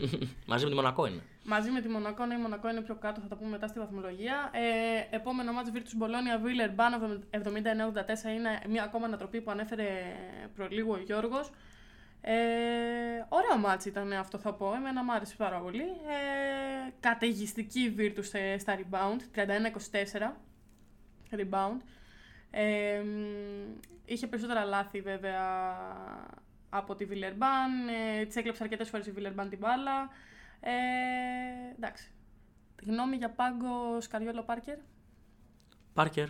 [0.51, 1.21] Μαζί με τη Μονακό είναι.
[1.43, 3.79] Μαζί με τη Μονακό, ναι, η Μονακό είναι πιο κάτω, θα τα πούμε μετά στη
[3.79, 4.49] βαθμολογία.
[4.53, 6.97] Ε, επόμενο μάτς Virtus Bologna, Βίλερ Μπάνο
[7.31, 7.39] 79-84
[8.35, 9.87] είναι μια ακόμα ανατροπή που ανέφερε
[10.55, 11.49] προλίγου ο Γιώργος.
[12.21, 12.33] Ε,
[13.29, 15.83] ωραίο μάτς ήταν αυτό θα πω, εμένα μου άρεσε πάρα πολύ.
[15.83, 20.31] Ε, καταιγιστική Virtus στα rebound, 31-24
[21.31, 21.77] rebound.
[22.51, 23.03] Ε,
[24.05, 25.41] είχε περισσότερα λάθη βέβαια
[26.69, 27.87] από τη Βιλερμπάν.
[27.87, 30.09] Ε, τη έκλεψε αρκετές φορές η Βιλερμπάν την μπάλα.
[30.59, 30.71] Ε,
[31.77, 32.11] εντάξει.
[32.85, 34.77] Γνώμη για πάγκο Σκαριόλο Πάρκερ;
[35.93, 36.27] Πάρκερ,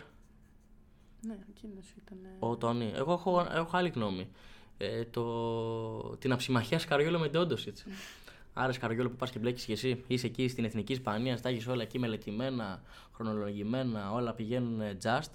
[1.22, 2.18] Ναι, εκείνος ήταν.
[2.40, 2.92] ο Τόνι.
[2.96, 4.30] Εγώ έχω, έχω άλλη γνώμη.
[4.78, 6.16] Ε, το...
[6.18, 7.78] Την αψημαχία Σκαριόλο με Ντόντοσιτ.
[8.54, 11.68] Άρα, Σκαριόλο που πας και μπλέκεις κι εσύ, είσαι εκεί στην εθνική Ισπανία, τα έχεις
[11.68, 12.82] όλα εκεί μελετημένα,
[13.14, 15.32] χρονολογημένα, όλα πηγαίνουν just.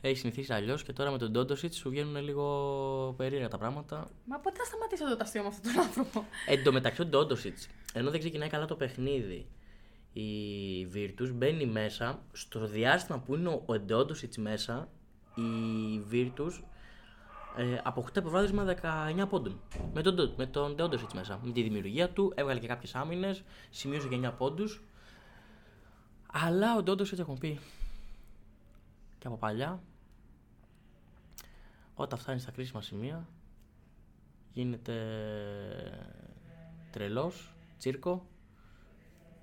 [0.00, 4.08] Έχει συνηθίσει αλλιώς και τώρα με τον Ντόντοσιτ σου βγαίνουν λίγο περίεργα τα πράγματα.
[4.24, 6.24] Μα πότε θα σταματήσω εδώ το αστείο με αυτόν τον άνθρωπο.
[6.46, 7.58] Εν τω μεταξύ, ο Ντόντοσιτ,
[7.92, 9.46] ενώ δεν ξεκινάει καλά το παιχνίδι,
[10.12, 10.28] η
[10.94, 12.22] Virtus μπαίνει μέσα.
[12.32, 14.88] Στο διάστημα που είναι ο Ντόντοσιτ μέσα,
[15.34, 16.62] η Virtus
[17.56, 18.76] ε, αποκτά προβάδισμα
[19.22, 19.60] 19 πόντων.
[19.94, 21.40] Με τον, Ντο- με τον Ντόντοσιτ μέσα.
[21.42, 24.82] Με τη δημιουργία του, έβγαλε και κάποιες άμυνες, σημείωσε και 9 πόντους.
[26.32, 27.58] Αλλά ο Ντόντοσιτ έχουν πει
[29.26, 29.82] και από παλιά,
[31.94, 33.28] όταν φτάνει στα κρίσιμα σημεία,
[34.52, 34.94] γίνεται
[36.90, 38.26] τρελός, τσίρκο,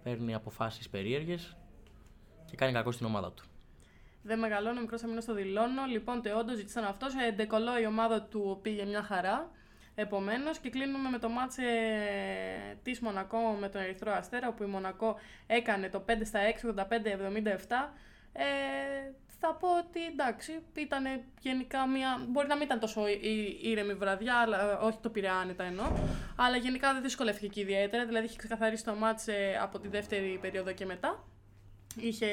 [0.04, 1.56] παίρνει αποφάσεις περίεργες
[2.46, 3.44] και κάνει κακό στην ομάδα του.
[4.22, 5.86] Δεν μεγαλώνω, μικρός αμήνο το δηλώνω.
[5.86, 7.14] Λοιπόν, τε όντως ζήτησαν αυτός.
[7.16, 9.52] Ε, ντεκολό η ομάδα του πήγε μια χαρά.
[9.96, 14.66] Επομένως, και κλείνουμε με το μάτς ε, της Μονακό με τον Ερυθρό Αστέρα, όπου η
[14.66, 15.16] Μονακό
[15.48, 16.76] έκανε το 5 στα 6, 85-77.
[18.34, 18.44] Ε,
[19.46, 21.04] θα πω ότι εντάξει, ήταν
[21.42, 22.26] γενικά μια.
[22.30, 25.64] Μπορεί να μην ήταν τόσο η- η- ήρεμη βραδιά, αλλά, ε, όχι το πήρε άνετα
[25.64, 25.92] εννοώ.
[26.36, 28.06] Αλλά γενικά δεν δυσκολεύτηκε και ιδιαίτερα.
[28.06, 31.24] Δηλαδή είχε ξεκαθαρίσει το μάτς ε, από τη δεύτερη περίοδο και μετά.
[31.98, 32.28] Είχε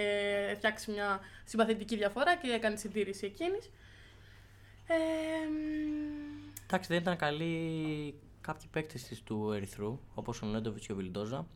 [0.56, 3.70] φτιάξει μια συμπαθητική διαφορά και έκανε συντήρηση εκείνης.
[4.86, 4.94] Ε,
[5.50, 10.96] μ, Εντάξει, δεν ήταν καλοί κάποιοι παίκτες της του Ερυθρού, όπως ο Νέντοβιτς και ο
[10.96, 11.46] Βιλντόζα.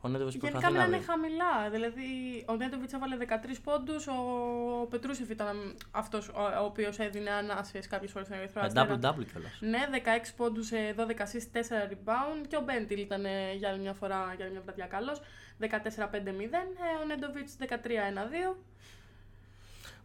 [0.00, 1.06] Ο Νέντοβιτ γενικά προσπαθεί να μιλάνε βρει.
[1.06, 1.70] χαμηλά.
[1.70, 2.04] Δηλαδή,
[2.48, 8.10] ο Νέντοβιτς έβαλε 13 πόντους, ο Πετρούσεφ ήταν αυτός ο, ο οποίος έδινε ανάσες κάποιες
[8.10, 8.86] φορές στον Ερυθρό Με Αστέρα.
[8.86, 9.58] double-double κιόλας.
[9.60, 13.80] Ναι, 16 πόντους, ε, 12 assist, 4 rebound και ο Μπέντιλ ήταν ε, για άλλη
[13.80, 15.20] μια φορά, για άλλη μια βραδιά καλός.
[15.58, 18.56] 14-5-0, ε, ο Νέντοβιτς 13-1-2.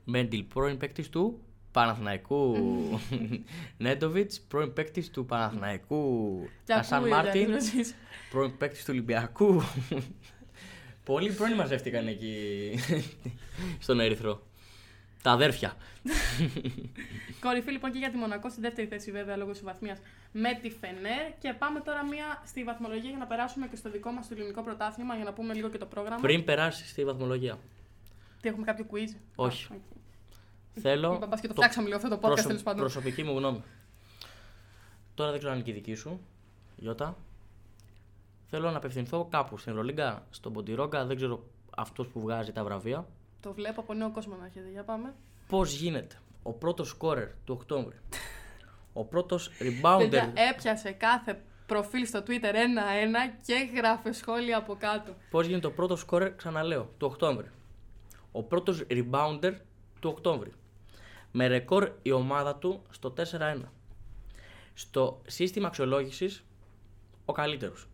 [0.05, 1.39] Μέντιλ, πρώην παίκτης του
[1.73, 2.55] Παναθηναϊκού.
[3.77, 6.39] Νέντοβιτς, πρώην παίκτης του Παναθηναϊκού.
[6.65, 7.95] Και Ασάν ακούει Μάρτιν, διαδηλώσεις.
[8.29, 9.61] πρώην παίκτης του Ολυμπιακού.
[11.03, 12.35] Πολλοί πρώην μαζεύτηκαν εκεί
[13.79, 14.41] στον Ερυθρό.
[15.21, 15.73] Τα αδέρφια.
[17.39, 19.99] Κορυφή λοιπόν και για τη Μονακό στη δεύτερη θέση βέβαια λόγω ισοβαθμίας
[20.31, 21.37] με τη Φενέρ.
[21.39, 24.63] Και πάμε τώρα μία στη βαθμολογία για να περάσουμε και στο δικό μας το ελληνικό
[24.63, 26.21] πρωτάθλημα για να πούμε λίγο και το πρόγραμμα.
[26.21, 27.59] Πριν περάσει στη βαθμολογία,
[28.41, 29.73] Τι έχουμε κάποιο quiz; Όχι.
[29.73, 29.92] Α, οκ.
[30.81, 31.13] Θέλω.
[31.13, 32.79] Είπα, μπας και το φτιάξαμε λίγο αυτό το podcast προσω- τέλος πάντων.
[32.81, 33.63] Προσωπική μου γνώμη.
[35.15, 36.19] Τώρα δεν ξέρω αν είναι και η δική σου,
[36.75, 37.15] Γιώτα.
[38.49, 41.43] Θέλω να απευθυνθώ κάπου στην Ευρωλίγκα, στον Μποντιρόγκα, δεν ξέρω
[41.77, 43.05] αυτός που βγάζει τα βραβεία.
[43.41, 44.69] Το βλέπω από νέο κόσμο να έχετε.
[44.71, 45.13] Για πάμε.
[45.47, 47.95] Πώς γίνεται ο πρώτος σκόρερ του Οκτώβρη,
[48.93, 49.97] ο πρώτος rebounder.
[49.99, 55.13] Παιδιά, έπιασε κάθε προφίλ στο Twitter ένα-ένα και γράφε σχόλια από κάτω.
[55.29, 57.47] Πώς γίνεται ο πρώτος σκόρερ, ξαναλέω, του Οκτώβρη.
[58.31, 59.53] Ο πρώτος rebounder
[59.99, 60.51] του Οκτώβρη.
[61.35, 63.61] Με ρεκόρ η ομάδα του στο 4-1.
[64.73, 66.43] Στο σύστημα αξιολόγησης
[67.25, 67.87] ο καλύτερος.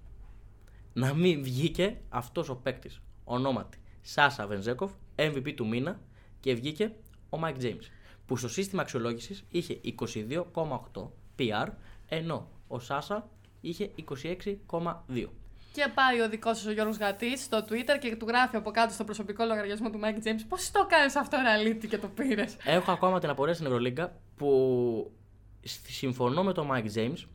[0.94, 3.02] Να μην βγήκε αυτός ο παίκτης.
[3.24, 6.00] Ονόματι Σάσα Βενζέκοφ, MVP του μήνα
[6.40, 6.96] και βγήκε
[7.30, 7.84] ο Mike James.
[8.26, 11.68] Που στο σύστημα αξιολόγησης είχε 22,8 PR,
[12.08, 13.30] ενώ ο Σάσα
[13.62, 15.30] είχε 26,2.
[15.74, 18.94] Και πάει ο δικός σα ο Γιώργος Γατής στο Twitter και του γράφει από κάτω
[18.94, 20.40] στο προσωπικό λογαριασμό του Mike James.
[20.50, 25.12] Πώς το κάνεις αυτό, Ραλίτη, και το πήρες; Έχω ακόμα την απορία στην Ευρωλίγκα που
[25.64, 27.26] σ- συμφωνώ με τον Mike James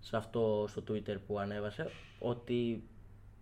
[0.00, 2.82] σε αυτό στο Twitter που ανέβασε ότι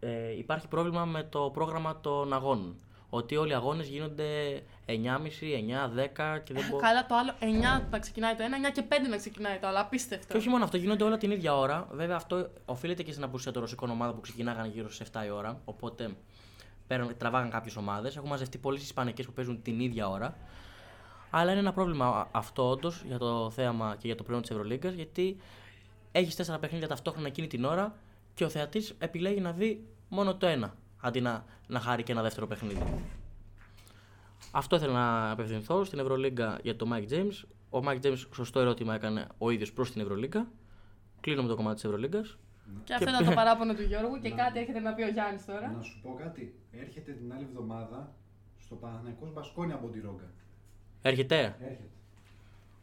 [0.01, 2.77] ε, υπάρχει πρόβλημα με το πρόγραμμα των αγώνων.
[3.11, 6.83] Ότι όλοι οι αγώνες γίνονται 9.30, 9, 10 και δεν μπορεί.
[6.83, 9.81] Καλά, το άλλο 9 να ξεκινάει το ένα, 9 και 5 να ξεκινάει το άλλο.
[9.81, 10.27] Απίστευτο.
[10.33, 11.89] Και όχι μόνο αυτό, γίνονται όλα την ίδια ώρα.
[11.93, 15.31] Βέβαια, αυτό οφείλεται και στην απουσία των ρωσικών ομάδων που ξεκινάγανε γύρω στις 7 η
[15.31, 15.61] ώρα.
[15.65, 16.11] Οπότε
[16.87, 18.17] παίρνουν, τραβάγαν κάποιες ομάδες.
[18.17, 20.37] Έχουν μαζευτεί πολλές Ισπανικές που παίζουν την ίδια ώρα.
[21.31, 24.51] Αλλά είναι ένα πρόβλημα α- αυτό όντως για το θέαμα και για το προϊόν της
[24.51, 24.95] Ευρωλίγκας.
[24.95, 25.37] Γιατί
[26.13, 27.95] έχεις τέσσερα παιχνίδια ταυτόχρονα εκείνη την ώρα
[28.35, 32.23] και ο θεατής επιλέγει να δει μόνο το ένα αντί να, να χάρει και ένα
[32.23, 32.83] δεύτερο παιχνίδι.
[34.53, 37.45] Αυτό ήθελα να απευθυνθώ στην Ευρωλίγκα για το Mike James.
[37.71, 40.49] Ο Mike James σωστό ερώτημα έκανε ο ίδιος προς την Ευρωλίγκα.
[41.21, 42.39] Κλείνω με το κομμάτι της Ευρωλίγκας.
[42.85, 45.71] Και αυτό ήταν το παράπονο του Γιώργου και κάτι έρχεται να πει ο Γιάννης τώρα.
[45.77, 46.55] Να σου πω κάτι.
[46.73, 48.13] Έρχεται την άλλη εβδομάδα
[48.59, 50.31] στο Παναθηναϊκός Μπασκόνια ο Μποντιρόγκα.
[51.03, 51.89] Έρχεται; Έρχεται.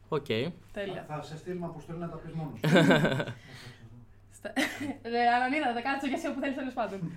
[0.08, 0.26] Οκ.
[0.72, 1.04] Τέλεια.
[1.08, 2.60] Θα, θα σε στείλουμε αποστολή να τα πεις μόνος.
[4.36, 4.52] Στα-
[5.12, 7.00] Ρε, Ανανίδα, θα κάτσε και εσύ όπου θέλεις τέλος πάντων.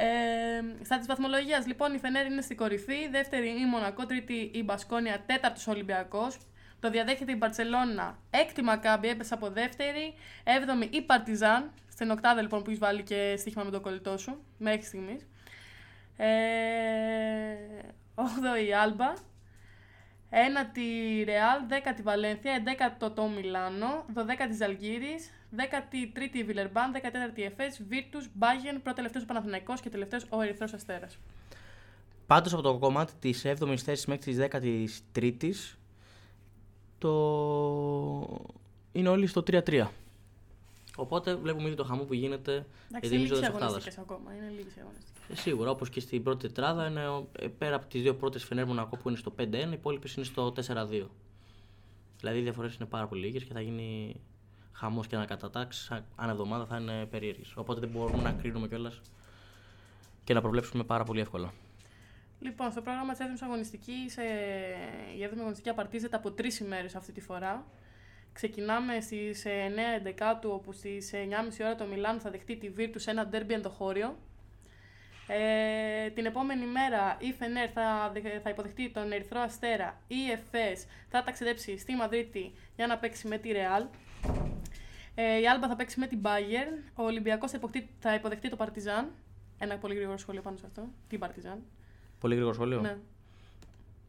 [0.00, 3.08] Ε, στα της βαθμολογίας, λοιπόν, η Φενέρ είναι στην κορυφή.
[3.10, 6.38] Δεύτερη η Μονακό, τρίτη η Μπασκόνια, τέταρτος Ολυμπιακός.
[6.80, 10.14] Το διαδέχεται η Μπαρσελόνα, έκτη Μακάμπι, έπεσε από δεύτερη.
[10.44, 14.44] Έβδομη η Παρτιζάν, Στην οκτάδα λοιπόν που έχεις βάλει και στοίχημα με τον κολλητό σου,
[14.58, 15.26] μέχρι στιγμής.
[16.16, 16.26] Ε,
[18.14, 19.12] 8η η Άλμπα.
[20.30, 25.18] 1η Ρεάλ, 10η Βαλένθια, 11ο το Μιλάνο, 12η Ζαλγύρη,
[25.56, 30.40] 13η η Βιλερμπάν, 14η η Εφές, Βίρτους, Μπάγεν, πρώτο τελευταίος ο Παναθηναϊκός και τελευταίος ο
[30.40, 31.18] Ερυθρός Αστέρας.
[32.26, 35.76] Πάντως από το κομμάτι της 7ης θέσης μέχρι της 13ης
[36.98, 38.42] το...
[38.92, 39.86] είναι όλοι στο 3-3.
[40.96, 45.17] Οπότε βλέπουμε ήδη το χαμό που γίνεται Εντάξει, είναι λίγες αγωνιστικές ακόμα, είναι λίγες αγωνιστικές.
[45.28, 48.66] Ε, σίγουρα, όπως και στην πρώτη τετράδα, είναι, ε, πέρα από τις δύο πρώτες Φενέρ
[48.66, 51.10] Μονακό που είναι στο 5-1, οι υπόλοιπες είναι στο 4-2.
[52.18, 54.20] Δηλαδή οι διαφορές είναι πάρα πολύ λίγες και θα γίνει
[54.72, 57.52] χαμός και ανακατατάξεις ανά εβδομάδα θα είναι περίεργες.
[57.56, 59.00] Οπότε δεν μπορούμε να κρίνουμε κιόλας
[60.24, 61.52] και να προβλέψουμε πάρα πολύ εύκολα.
[62.40, 63.92] Λοιπόν, στο πρόγραμμα της 7η αγωνιστική,
[65.18, 67.66] η 7η αγωνιστική απαρτίζεται από τρεις ημέρες αυτή τη φορά.
[68.32, 69.48] Ξεκινάμε στις 9
[69.96, 74.16] Εντεκάτου, όπου στις 9.30 ώρα το Μιλάνο θα δεχτεί τη Βίρτου σε ένα ντέρμπι ενδοχώριο.
[75.30, 78.12] Ε, την επόμενη μέρα η Φενέρ θα,
[78.42, 83.38] θα υποδεχτεί τον Ερυθρό Αστέρα, η ΕΦΕΣ θα ταξιδέψει στη Μαδρίτη για να παίξει με
[83.38, 83.84] τη Ρεάλ.
[85.14, 87.60] Ε, η Άλμπα θα παίξει με την Bayern, ο Ολυμπιακός θα,
[87.98, 89.10] θα υποδεχτεί το Παρτιζάν.
[89.58, 90.88] Ένα πολύ γρήγορο σχόλιο πάνω σε αυτό.
[91.08, 91.62] Την Παρτιζάν.
[92.20, 92.96] Πολύ γρήγορο σχόλιο; Ναι.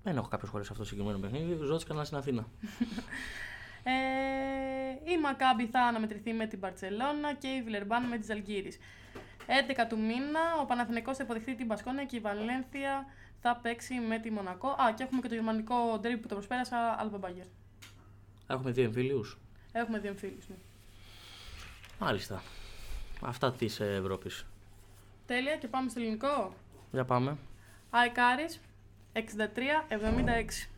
[0.03, 1.65] Δεν έχω κάποιο σχόλιο σε αυτό το συγκεκριμένο παιχνίδι.
[1.65, 2.47] Ζω κανένας στην Αθήνα.
[3.84, 8.72] ε, η Μακάμπι θα αναμετρηθεί με την Παρσελώνα και η Βιλερμπάν με τη Ζαλγκύρη.
[9.50, 13.06] 11 του μήνα ο Παναθηναϊκός θα υποδεχτεί την Πασκόνα και η Βαλένθια
[13.41, 14.68] θα παίξει με τη Μονακό.
[14.68, 17.45] Α, και έχουμε και το γερμανικό ντέρμπι που το προσπέρασα, Αλβα Μπάγκερ.
[18.47, 19.38] Έχουμε δύο εμφύλιους.
[19.72, 20.56] Έχουμε δύο εμφύλιους, ναι.
[22.00, 22.41] Μάλιστα.
[23.22, 24.45] Αυτά της Ευρώπης.
[25.26, 26.54] Τέλεια και πάμε στο ελληνικό.
[26.91, 27.38] Για πάμε.
[27.89, 28.60] Αϊκάρης
[29.14, 30.70] 63-76.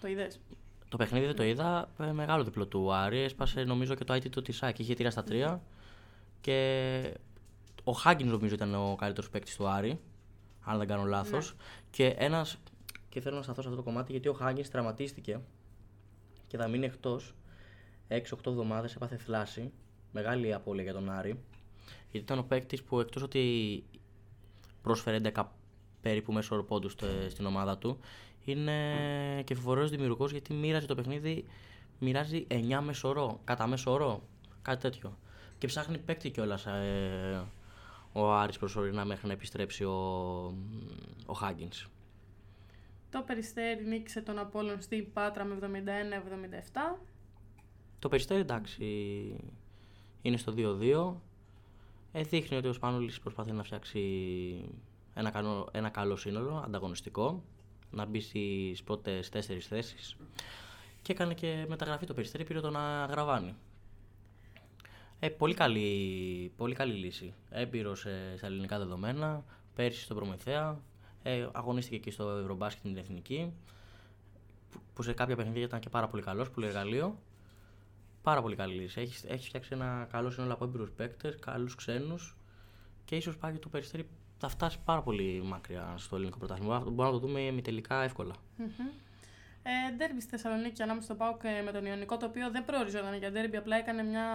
[0.00, 0.40] Το είδες;
[0.88, 1.88] Το παιχνίδι δεν το είδα.
[1.98, 3.18] Ε, μεγάλο διπλό του Άρη.
[3.18, 4.78] Έσπασε νομίζω και το αίτητο της ΣΑΚ.
[4.78, 5.58] Είχε 3 στα 3.
[6.40, 7.14] Και
[7.84, 10.00] ο Χάγκιν νομίζω ήταν ο καλύτερος παίκτης του Άρη.
[10.60, 11.54] Αν δεν κάνω λάθος.
[11.54, 11.62] Ναι.
[11.90, 12.58] Και ένας.
[13.08, 15.40] Και θέλω να σταθώ σε αυτό το κομμάτι γιατί ο Χάγκιν τραυματίστηκε
[16.46, 17.34] και θα μείνει εκτός
[18.08, 18.16] 6-8
[18.46, 18.94] εβδομάδες.
[18.94, 19.72] Έπαθε θλάση.
[20.12, 21.40] Μεγάλη απώλεια για τον Άρη.
[22.10, 23.84] Γιατί ήταν ο παίκτης που εκτός ότι
[24.82, 25.44] πρόσφερε 11
[26.00, 26.96] περίπου μέσο όρο πόντους
[27.28, 27.98] στην ομάδα του.
[28.44, 31.44] Είναι και φοβερός δημιουργός γιατί μοίραζε το παιχνίδι,
[31.98, 34.22] μοιράζει 9 μέσο όρο, κατά μέσο όρο,
[34.62, 35.18] κάτι τέτοιο.
[35.58, 37.46] Και ψάχνει παίκτη κιόλας ε,
[38.12, 39.96] ο Άρης προσωρινά μέχρι να επιστρέψει ο,
[41.26, 41.86] ο Χάγκινς.
[43.10, 45.58] Το Περιστέρι νίκησε τον Απόλλων στην Πάτρα με
[46.94, 46.98] 71-77.
[47.98, 48.84] Το Περιστέρι εντάξει
[50.22, 51.14] είναι στο 2-2.
[52.12, 54.00] Ε, δείχνει ότι ο Σπάνουλης προσπαθεί να φτιάξει
[55.14, 57.42] ένα καλό, ένα καλό σύνολο, ανταγωνιστικό,
[57.90, 60.16] να μπει στις πρώτες τέσσερις θέσεις.
[61.02, 63.54] Και έκανε και μεταγραφή το περιστέρι, πήρε τον Αγραβάνη.
[65.20, 67.34] Ε, πολύ, καλή, πολύ καλή λύση.
[67.50, 69.44] Έμπειρο στα ελληνικά δεδομένα,
[69.74, 70.80] πέρσι στο Προμηθέα,
[71.22, 73.52] ε, αγωνίστηκε και στο Ευρωμπάσκετ την Εθνική,
[74.94, 77.18] που σε κάποια παιχνίδια ήταν και πάρα πολύ καλός, πολύ εργαλείο.
[78.22, 79.00] Πάρα πολύ καλή λύση.
[79.00, 82.36] Έχεις, έχεις φτιάξει ένα καλό σύνολο από έμπειρους παίκτες, καλούς ξένους
[83.04, 84.08] και ίσως πάει το περιστέρι
[84.38, 86.78] θα φτάσει πάρα πολύ μακριά στο ελληνικό πρωτάθλημα.
[86.78, 88.34] Μπορούμε να το δούμε ημιτελικά εύκολα.
[88.34, 88.92] Mm-hmm.
[89.62, 93.30] Ε, ντέρμπι στη Θεσσαλονίκη ανάμεσα στο Πάουκ με τον Ιωνικό, το οποίο δεν προοριζόταν για
[93.30, 94.26] ντέρμπι, απλά έκανε μια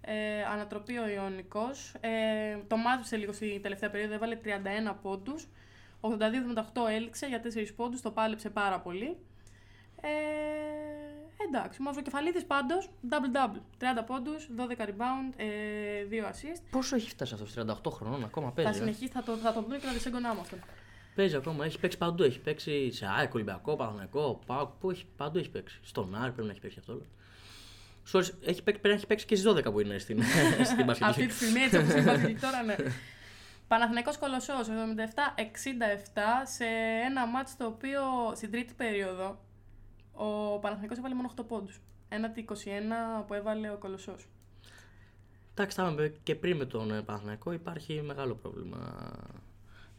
[0.00, 1.94] ε, ανατροπή ο Ιωνικός.
[2.00, 2.10] Ε,
[2.66, 5.48] το μάζεψε λίγο στη τελευταία περίοδο, έβαλε 31 πόντους.
[6.00, 6.10] 82-78
[6.90, 9.16] έληξε για 4 πόντους, το πάλεψε πάρα πολύ.
[10.00, 10.08] Ε,
[11.48, 13.60] Εντάξει, Μαυροκεφαλίδη πάντως, double-double.
[13.78, 16.62] 30 πόντους, 12 rebound, ε, 2 assist.
[16.70, 18.70] Πόσο έχει φτάσει αυτός, 38 χρονών ακόμα παίζει.
[18.70, 20.56] Θα ε; συνεχίσει, θα το, θα το δούμε και να δυσέγγονά μου αυτό.
[21.14, 22.22] Παίζει ακόμα, έχει παίξει παντού.
[22.22, 24.68] Έχει παίξει σε ΑΕΚ, Ολυμπιακό, Παναγενικό, Πάοκ.
[24.80, 25.80] Πού έχει, παντού έχει παίξει.
[25.82, 27.00] Στον Άρη πρέπει να έχει παίξει αυτό.
[28.12, 30.22] Sorry, έχει παίξει, πρέπει να έχει παίξει και στις 12 που είναι στην,
[30.72, 31.04] στην Πασχετική.
[31.04, 32.76] Αυτή τη στιγμή έτσι όπως υπάρχει τώρα, ναι.
[33.68, 34.70] Παναθηναϊκός Κολοσσός 77-67
[36.44, 36.64] σε
[37.04, 38.00] ένα μάτς το οποίο
[38.34, 39.38] στην τρίτη περίοδο
[40.12, 41.80] ο Παναθηναϊκός έβαλε μόνο 8 πόντους.
[42.08, 42.54] Ένα τη 21
[43.26, 44.28] που έβαλε ο Κολοσσός.
[45.50, 49.12] Εντάξει, θα είπαμε και πριν με τον ε, Παναθηναϊκό υπάρχει μεγάλο πρόβλημα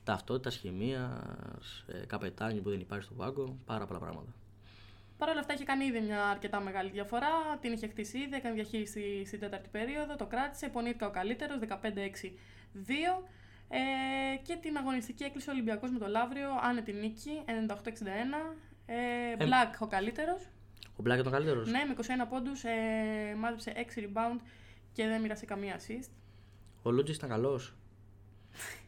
[0.04, 4.34] ταυτότητας, χημίας, ε, καπετάνι που δεν υπάρχει στο πάγκο, πάρα πολλά πράγματα.
[5.22, 7.58] Παρ' όλα αυτά έχει κάνει ήδη μια αρκετά μεγάλη διαφορά.
[7.62, 10.70] Την είχε χτίσει ήδη, έκανε διαχείριση στην τέταρτη περίοδο, το κράτησε.
[10.70, 11.74] Πονήθηκα ο καλύτερος, 15-6-2.
[13.70, 13.80] Ε,
[14.42, 18.56] και την αγωνιστική έκλεισε ο Ολυμπιακός με το Λαύριο, άνετη νίκη, 98-61.
[18.86, 20.42] Ε, ε, Black ο καλύτερος.
[20.96, 21.70] Ο Black ήταν ο καλύτερος.
[21.70, 24.40] Ναι, με 21 πόντους, ε, μάζεψε 6 rebound
[24.94, 26.10] και δεν μοίρασε καμία assist.
[26.82, 27.76] Ο Λούτζης ήταν καλός.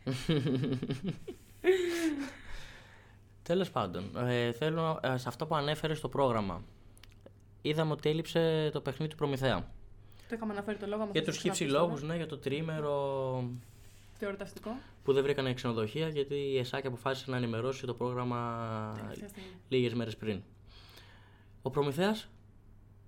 [3.43, 6.63] Τέλος πάντων, ε, θέλω ε, σε αυτό που ανέφερες στο πρόγραμμα.
[7.61, 9.57] Είδαμε ότι έλειψε το παιχνίδι του Προμηθέα.
[10.29, 11.01] Το είχαμε αναφέρει το λόγο.
[11.01, 12.91] άμα Για θες τους να χύψη ξαναπείς λόγους, ναι, για το τρίμερο
[14.19, 14.75] Το εορταστικό.
[15.03, 19.47] που δεν βρήκανε ξενοδοχεία γιατί η ΕΣΑΚ αποφάσισε να ενημερώσει το πρόγραμμα Τελευταία στιγμή.
[19.69, 20.41] λίγες μέρες πριν.
[21.61, 22.27] Ο Προμηθέας,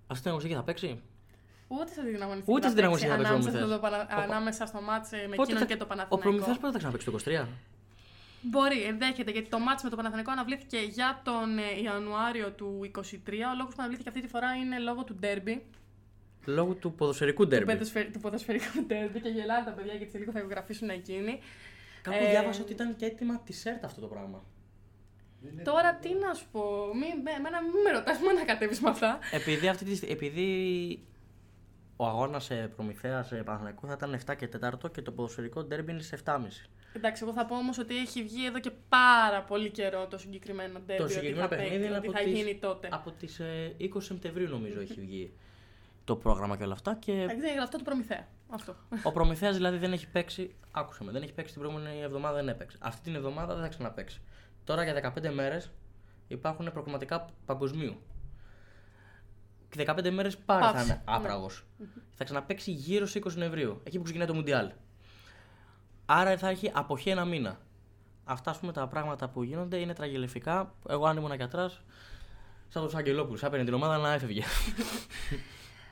[0.06, 1.00] αυτή την αγωνιστική θα παίξει;
[1.68, 2.52] Ούτε σε αυτή την αγωνιστική.
[2.52, 3.78] Ούτε θα στην παίξει αγωνιστική θα παίξει ο ανάμεσα Προμηθέας.
[3.78, 6.28] στο Πανα- Ο- Ανάμεσα στο μάτς ε, με Πότε εκείνον θα- και το Ο Παναθηναϊκό.
[6.28, 7.48] Προμηθέας πότε θα ξαναπαίξει το 23.
[8.50, 13.00] Μπορεί, ενδέχεται, γιατί το μάτς με το Παναθηναϊκό αναβλήθηκε για τον ε, Ιανουάριο του 23.
[13.02, 13.02] Ο
[13.56, 15.64] λόγος που αναβλήθηκε αυτή τη φορά είναι λόγω του ντέρμπι.
[16.44, 17.72] Λόγω του ποδοσφαιρικού Του, ντέρμπι.
[17.72, 21.38] ποδοσφαιρ- του ποδοσφαιρικού ντέρμπι και γελάνε τα παιδιά γιατί σε λίγο θα ηχογραφήσουν εκείνοι.
[22.02, 24.44] Κάπου Ε, διάβασα ότι ήταν και έτοιμα τη ΣΕΡΤ αυτό το πράγμα.
[25.52, 26.60] Είναι- Τώρα τι να σου πω,
[26.94, 29.18] μη, με, εμένα μην με ρωτάς, μην ανακατεύεις με αυτά.
[29.32, 30.48] Επειδή, αυτή τη, στι- επειδή
[31.96, 36.14] ο αγώνας Προμηθέα Παναθηναϊκού θα ήταν 7 και 4 και το ποδοσφαιρικό ντέρμπι είναι σε
[36.24, 36.68] 7,5.
[36.92, 40.78] Εντάξει, εγώ θα πω όμως ότι έχει βγει εδώ και πάρα πολύ καιρό το συγκεκριμένο
[40.80, 41.02] ντέρμπι.
[41.02, 42.88] ότι συγκεκριμένο θα παιχνίδι παίξει, είναι ότι από θα τις- γίνει τότε.
[42.92, 43.40] Από τις
[43.78, 45.32] 20 Σεπτεμβρίου νομίζω έχει βγει
[46.04, 46.94] το πρόγραμμα και όλα αυτά.
[46.94, 48.28] Και Εντάξει, είναι αυτό του Προμηθέα.
[48.48, 48.76] Αυτό.
[49.02, 50.54] ο Προμηθέας δηλαδή δεν έχει παίξει.
[50.70, 52.76] Άκουσα με, δεν έχει παίξει την προηγούμενη εβδομάδα, δεν έπαιξε.
[52.80, 54.20] Αυτή την εβδομάδα δεν θα ξαναπαίξει.
[54.64, 55.70] Τώρα για 15 μέρες
[56.28, 57.96] υπάρχουν προκριματικά παγκοσμίου.
[59.70, 61.02] Και 15 μέρε πάλι θα Παύση, είναι ναι.
[61.04, 61.50] άπραγο.
[62.14, 64.70] Θα ξαναπαίξει γύρω στι 20 Νοεμβρίου, εκεί που ξεκινάει το Μουντιάλ.
[66.06, 67.58] Άρα θα έχει αποχή ένα μήνα.
[68.24, 70.74] Αυτά ας πούμε τα πράγματα που γίνονται είναι τραγελεφικά.
[70.88, 71.82] Εγώ αν ήμουν γιατράς,
[72.68, 74.42] σαν τον Σαγγελόπουλος, θα έπαιρνε την ομάδα να έφευγε.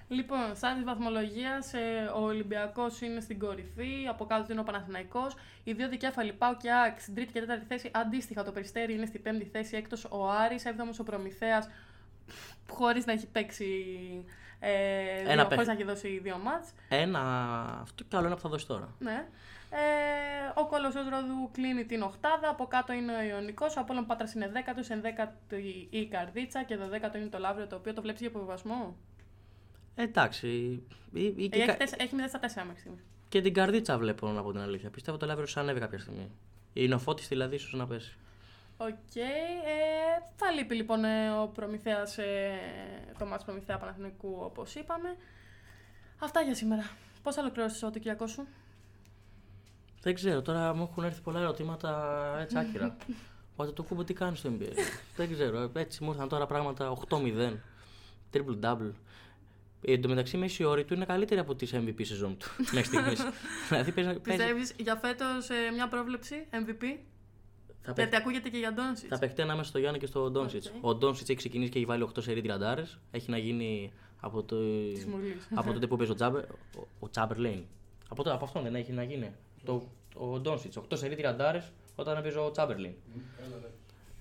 [0.08, 1.72] Λοιπόν, σαν της βαθμολογίας,
[2.16, 5.34] ο Ολυμπιακός είναι στην κορυφή, από κάτω του είναι ο Παναθηναϊκός.
[5.64, 7.90] Οι δύο δικέφαλοι Πάο και Άκ στην τρίτη και τέταρτη θέση.
[7.94, 11.68] Αντίστοιχα, το Περιστέρι είναι στην πέμπτη θέση, έκτος ο Άρης, έβδομος ο Προμηθέας,
[12.70, 13.64] χωρίς να έχει παίξει.
[14.58, 15.54] Ε, Ένα δύο, παιχνίδι.
[15.54, 16.68] χωρίς να έχει δώσει δύο μάτς.
[16.88, 17.20] Ένα
[17.82, 18.94] αυτό και άλλο ένα που θα δώσει τώρα.
[18.98, 19.26] Ναι.
[19.76, 24.34] Ε, ο Κολοσσός Ρόδου κλείνει την οχτάδα, από κάτω είναι ο Ιωνικός, ο Απόλλων Πάτρας
[24.34, 28.20] είναι δέκατος, ενδέκατη η Καρδίτσα και το δέκατο είναι το Λαύριο, το οποίο το βλέπεις
[28.20, 28.96] για αποβιβασμό.
[29.94, 30.48] Εντάξει.
[31.12, 33.00] Ή, ή και, Έχει, κα- τέσσερα- έχει 0 στα 4 μέχρι στιγμής.
[33.28, 34.90] και την καρδίτσα βλέπω να πω την αλήθεια.
[34.90, 36.30] Πιστεύω το Λάβριο ανέβει κάποια στιγμή.
[36.72, 38.16] Είναι ο Φώτης δηλαδή, ίσως να πέσει.
[38.76, 39.14] Οκ.
[39.16, 39.22] ε,
[40.36, 42.50] θα λείπει λοιπόν ε, ο Προμηθέας, ε,
[43.18, 45.16] το μάτς Προμηθέα Παναθηναϊκού όπως είπαμε.
[46.18, 46.90] Αυτά για σήμερα.
[47.22, 48.46] Πώς θα ολοκληρώσεις το Σαββατοκύριακό σου;
[50.04, 52.96] Δεν ξέρω, τώρα μου έχουν έρθει πολλά ερωτήματα έτσι άκυρα.
[53.52, 54.72] Ο Αντετοκούνμπο τι κάνει στο NBA.
[55.16, 57.16] Δεν ξέρω, έτσι μου ήρθαν τώρα πράγματα 8-0,
[58.32, 58.90] triple double.
[59.82, 62.46] Ε, Εν τω μεταξύ, οι μέσοι όροι του είναι καλύτεροι από τη MVP σεζόν του
[62.74, 63.20] μέχρι στιγμής.
[63.68, 66.82] δηλαδή παίζει, παίζει, Πιστεύεις για φέτος ε, μια πρόβλεψη MVP?
[67.82, 69.08] θα, Γιατί παιχ, ακούγεται και για Ντόνσιτς.
[69.08, 70.66] θα παιχτεί ανάμεσα στο Γιάννη και στο Ντόνσιτς.
[70.76, 70.84] Οκ.
[70.84, 72.98] Ο Ντόνσιτς έχει ξεκινήσει και έχει βάλει 8 σερί τριαντάρες.
[73.10, 74.56] Έχει να γίνει από, το,
[74.94, 75.48] Της Μουρλής.
[75.54, 76.42] από τότε που παίζει ο Τσάμπερ,
[76.76, 77.64] ο, ο Τσάμπερλέιν.
[78.08, 79.32] Από, το, από αυτόν δεν έχει να γίνει.
[79.64, 82.94] Το, ο Ντόνσιτς, 8 σερί τριαντάρες όταν έπαιζε ο Τσάμπερλέιν.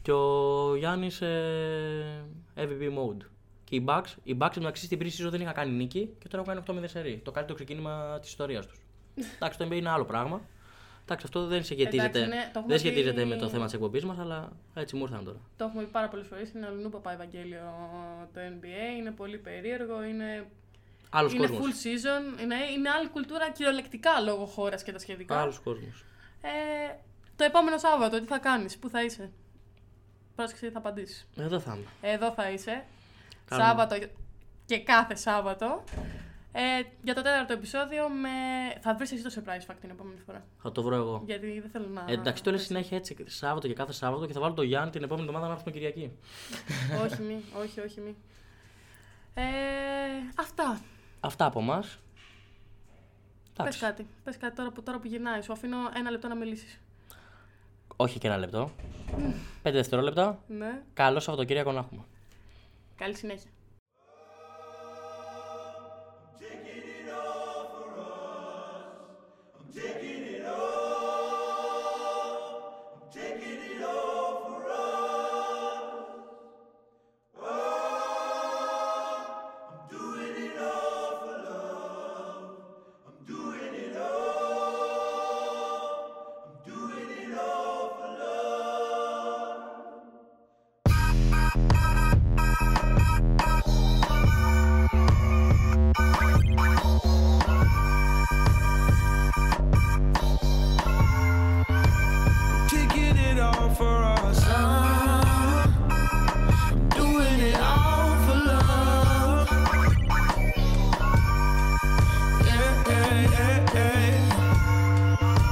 [0.02, 2.26] Και ο Γιάννης ε,
[2.56, 3.26] MVP mode.
[3.64, 6.64] Και οι Bucks, οι Bucks μεταξύ στην pre-season δεν είχαν κάνει νίκη και τώρα έχουν
[6.66, 7.22] κάνει 8-0 σερί.
[7.24, 8.80] Το καλύτερο ξεκίνημα της ιστορίας τους.
[9.36, 10.42] Εντάξει, το NBA είναι άλλο πράγμα.
[11.04, 13.74] Εντάξει, αυτό δεν σχετίζεται, Εντάξει, ναι, το έχουμε δεν σχετίζεται πει- με το θέμα της
[13.74, 15.38] εκπομπής μας, αλλά έτσι μου ήρθαν τώρα.
[15.58, 16.52] Το έχουμε πει πάρα πολλές φορές.
[16.52, 17.60] Είναι αλλού παπά Ευαγγέλιο
[18.34, 18.98] το NBA.
[19.00, 20.04] Είναι πολύ περίεργο.
[20.04, 20.46] Είναι,
[21.16, 21.66] Άλλος είναι κόσμος.
[21.66, 22.42] full season.
[22.42, 25.42] Είναι, είναι άλλη κουλτούρα κυριολεκτικά λόγω χώρας και τα σχετικά.
[25.42, 26.06] Άλλος κόσμος.
[26.42, 26.96] Ε,
[27.36, 29.32] το επόμενο Σάββατο, τι θα κάνεις, πού θα είσαι;
[30.36, 31.28] Πρόσεξε, θα απαντήσεις.
[31.38, 32.14] Εδώ θα είμαι.
[32.14, 32.86] Εδώ θα είσαι.
[33.46, 33.68] Κάνουμε.
[33.68, 34.08] Σάββατο
[34.66, 35.84] και κάθε Σάββατο.
[36.56, 36.62] Ε,
[37.04, 38.30] για το τέταρτο επεισόδιο με...
[38.82, 40.46] θα βρεις εσύ το surprise fact την επόμενη φορά.
[40.62, 41.24] Θα το βρω εγώ.
[41.26, 42.06] Γιατί δεν θέλω να.
[42.08, 44.92] Ε, εντάξει, το λες συνέχεια έτσι Σάββατο και κάθε Σάββατο και θα βάλω το Γιάννη
[44.92, 46.12] την επόμενη εβδομάδα να έρθουμε Κυριακή.
[47.04, 48.16] όχι, μη, όχι, όχι, μη.
[49.34, 49.44] Ε,
[50.36, 50.80] αυτά.
[51.26, 52.00] Αυτά από εμάς.
[53.64, 54.08] Πες κάτι.
[54.24, 55.42] Πες κάτι τώρα που, τώρα που γυρνάει.
[55.42, 56.80] Σου αφήνω ένα λεπτό να μιλήσεις.
[57.96, 58.72] Όχι και ένα λεπτό.
[59.62, 60.40] Πέντε δευτερόλεπτα.
[60.48, 60.82] Ναι.
[60.94, 62.04] Καλό Σαββατοκύριακο να έχουμε.
[62.96, 63.50] Καλή συνέχεια.